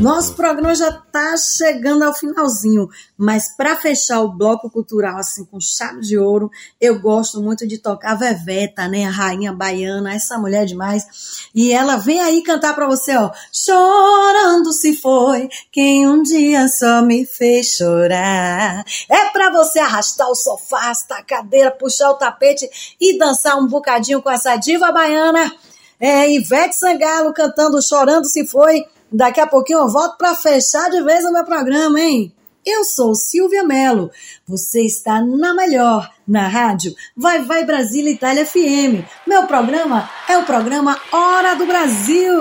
nosso 0.00 0.34
programa 0.34 0.74
já 0.74 0.88
está 0.88 1.36
chegando 1.36 2.02
ao 2.02 2.12
finalzinho, 2.12 2.88
mas 3.16 3.54
para 3.56 3.76
fechar 3.76 4.20
o 4.20 4.32
bloco 4.32 4.68
cultural 4.68 5.18
assim 5.18 5.44
com 5.44 5.60
chave 5.60 6.00
de 6.00 6.18
ouro, 6.18 6.50
eu 6.80 6.98
gosto 7.00 7.40
muito 7.40 7.66
de 7.66 7.78
tocar 7.78 8.12
a 8.12 8.14
Veveta, 8.16 8.88
né, 8.88 9.04
a 9.04 9.10
rainha 9.10 9.52
baiana, 9.52 10.14
essa 10.14 10.36
mulher 10.36 10.66
demais. 10.66 11.48
E 11.54 11.72
ela 11.72 11.96
vem 11.96 12.20
aí 12.20 12.42
cantar 12.42 12.74
para 12.74 12.86
você, 12.86 13.16
ó, 13.16 13.30
chorando 13.52 14.72
se 14.72 14.96
foi 14.96 15.48
quem 15.70 16.08
um 16.08 16.22
dia 16.22 16.66
só 16.68 17.00
me 17.00 17.24
fez 17.24 17.76
chorar. 17.76 18.84
É 19.08 19.30
para 19.30 19.50
você 19.50 19.78
arrastar 19.78 20.28
o 20.28 20.34
sofá, 20.34 20.92
a 21.10 21.22
cadeira, 21.22 21.70
puxar 21.70 22.10
o 22.10 22.14
tapete 22.14 22.68
e 23.00 23.16
dançar 23.16 23.56
um 23.56 23.66
bocadinho 23.66 24.20
com 24.20 24.30
essa 24.30 24.56
diva 24.56 24.90
baiana. 24.90 25.52
É, 26.00 26.28
Ivete 26.30 26.74
Sangalo 26.74 27.32
cantando 27.32 27.80
Chorando 27.80 28.26
Se 28.26 28.46
Foi. 28.46 28.84
Daqui 29.16 29.40
a 29.40 29.46
pouquinho 29.46 29.78
eu 29.78 29.88
volto 29.88 30.18
para 30.18 30.34
fechar 30.34 30.90
de 30.90 31.00
vez 31.00 31.24
o 31.24 31.32
meu 31.32 31.44
programa, 31.44 32.00
hein? 32.00 32.34
Eu 32.66 32.82
sou 32.82 33.14
Silvia 33.14 33.62
Mello. 33.62 34.10
Você 34.44 34.84
está 34.84 35.20
na 35.20 35.54
melhor, 35.54 36.10
na 36.26 36.48
rádio 36.48 36.92
Vai 37.16 37.44
Vai 37.44 37.64
Brasília 37.64 38.10
Itália 38.10 38.44
FM. 38.44 39.06
Meu 39.24 39.46
programa 39.46 40.10
é 40.28 40.36
o 40.36 40.42
programa 40.42 41.00
Hora 41.12 41.54
do 41.54 41.64
Brasil. 41.64 42.40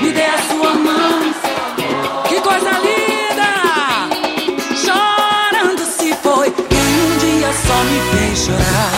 Me 0.00 0.12
dê 0.12 0.24
a 0.24 0.38
sua 0.38 0.74
mão 0.74 1.22
e. 1.22 2.28
Que 2.28 2.40
coisa 2.40 2.70
linda! 2.86 3.50
Chorando 4.76 5.84
se 5.84 6.12
foi 6.14 6.50
quem 6.50 6.88
um 7.04 7.18
dia 7.18 7.52
só 7.52 7.84
me 7.84 8.00
fez 8.10 8.38
chorar. 8.38 8.91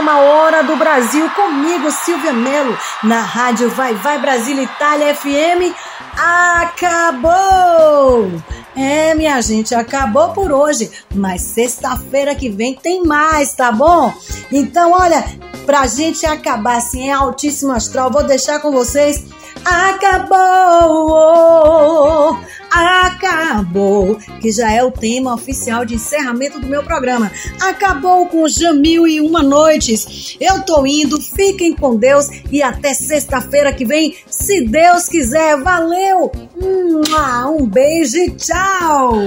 Programa 0.00 0.20
Hora 0.20 0.62
do 0.62 0.76
Brasil 0.76 1.28
comigo, 1.30 1.90
Silvia 1.90 2.32
Melo, 2.32 2.74
na 3.02 3.20
rádio 3.20 3.68
Vai 3.68 3.94
Vai 3.94 4.18
Brasília 4.18 4.62
Itália 4.62 5.14
FM, 5.14 5.74
acabou! 6.16 7.20
É, 8.74 9.14
minha 9.14 9.38
gente, 9.42 9.74
acabou 9.74 10.30
por 10.30 10.50
hoje, 10.52 10.90
mas 11.14 11.42
sexta-feira 11.42 12.34
que 12.34 12.48
vem 12.48 12.74
tem 12.74 13.04
mais, 13.04 13.52
tá 13.52 13.70
bom? 13.70 14.10
Então, 14.50 14.92
olha, 14.92 15.22
pra 15.66 15.86
gente 15.86 16.24
acabar 16.24 16.78
assim 16.78 17.08
em 17.08 17.12
altíssimo 17.12 17.72
astral, 17.72 18.10
vou 18.10 18.22
deixar 18.24 18.58
com 18.60 18.72
vocês. 18.72 19.22
Acabou! 19.64 21.20
Acabou! 22.70 24.16
Que 24.40 24.52
já 24.52 24.72
é 24.72 24.82
o 24.82 24.90
tema 24.92 25.34
oficial 25.34 25.84
de 25.84 25.96
encerramento 25.96 26.60
do 26.60 26.66
meu 26.66 26.82
programa. 26.82 27.30
Acabou 27.60 28.26
com 28.26 28.48
Jamil 28.48 29.06
e 29.06 29.20
Uma 29.20 29.42
Noites. 29.42 30.36
Eu 30.40 30.62
tô 30.62 30.86
indo, 30.86 31.20
fiquem 31.20 31.74
com 31.74 31.96
Deus 31.96 32.28
e 32.50 32.62
até 32.62 32.94
sexta-feira 32.94 33.72
que 33.72 33.84
vem, 33.84 34.16
se 34.28 34.62
Deus 34.62 35.06
quiser. 35.06 35.60
Valeu! 35.60 36.30
Um 36.56 37.66
beijo 37.66 38.16
e 38.16 38.30
tchau! 38.30 39.18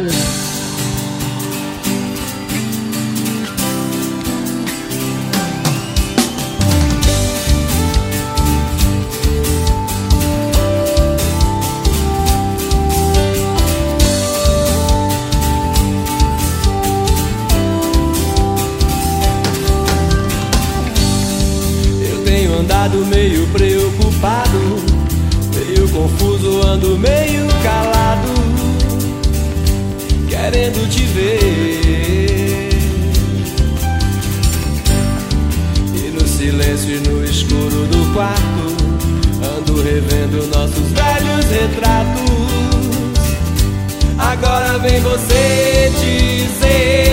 Meio 23.05 23.45
preocupado, 23.47 24.59
meio 25.55 25.87
confuso, 25.89 26.61
ando 26.67 26.97
meio 26.97 27.45
calado, 27.61 28.29
querendo 30.29 30.89
te 30.89 31.03
ver. 31.05 32.69
E 35.95 36.11
no 36.11 36.27
silêncio 36.27 36.95
e 36.95 36.99
no 37.07 37.23
escuro 37.23 37.87
do 37.87 38.13
quarto, 38.13 38.75
ando 39.57 39.81
revendo 39.81 40.47
nossos 40.47 40.91
velhos 40.91 41.45
retratos. 41.45 42.33
Agora 44.17 44.77
vem 44.79 44.99
você 45.01 45.91
dizer: 45.99 47.12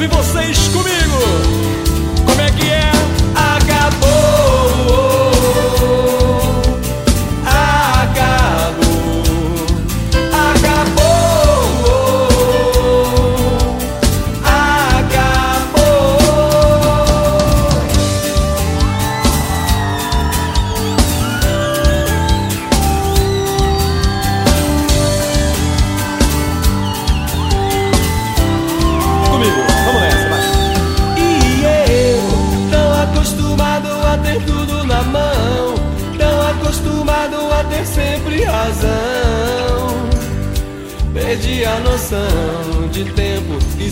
ouvir 0.00 0.08
vocês 0.16 0.68
comigo. 0.68 1.18
Como 2.26 2.40
é 2.40 2.50
que 2.52 2.70
é? 2.70 2.90
Acabou. 3.34 4.49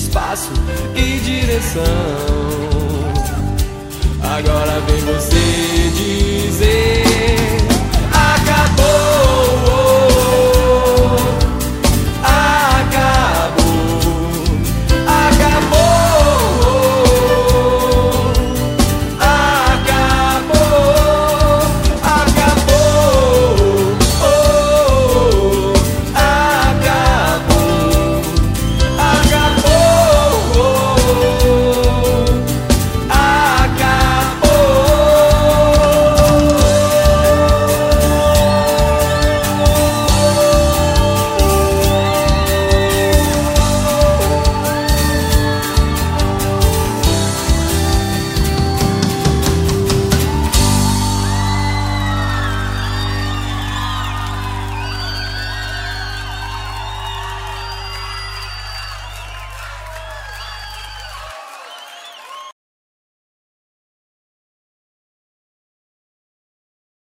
Espaço 0.09 0.52
e 0.96 1.20
direção. 1.20 2.57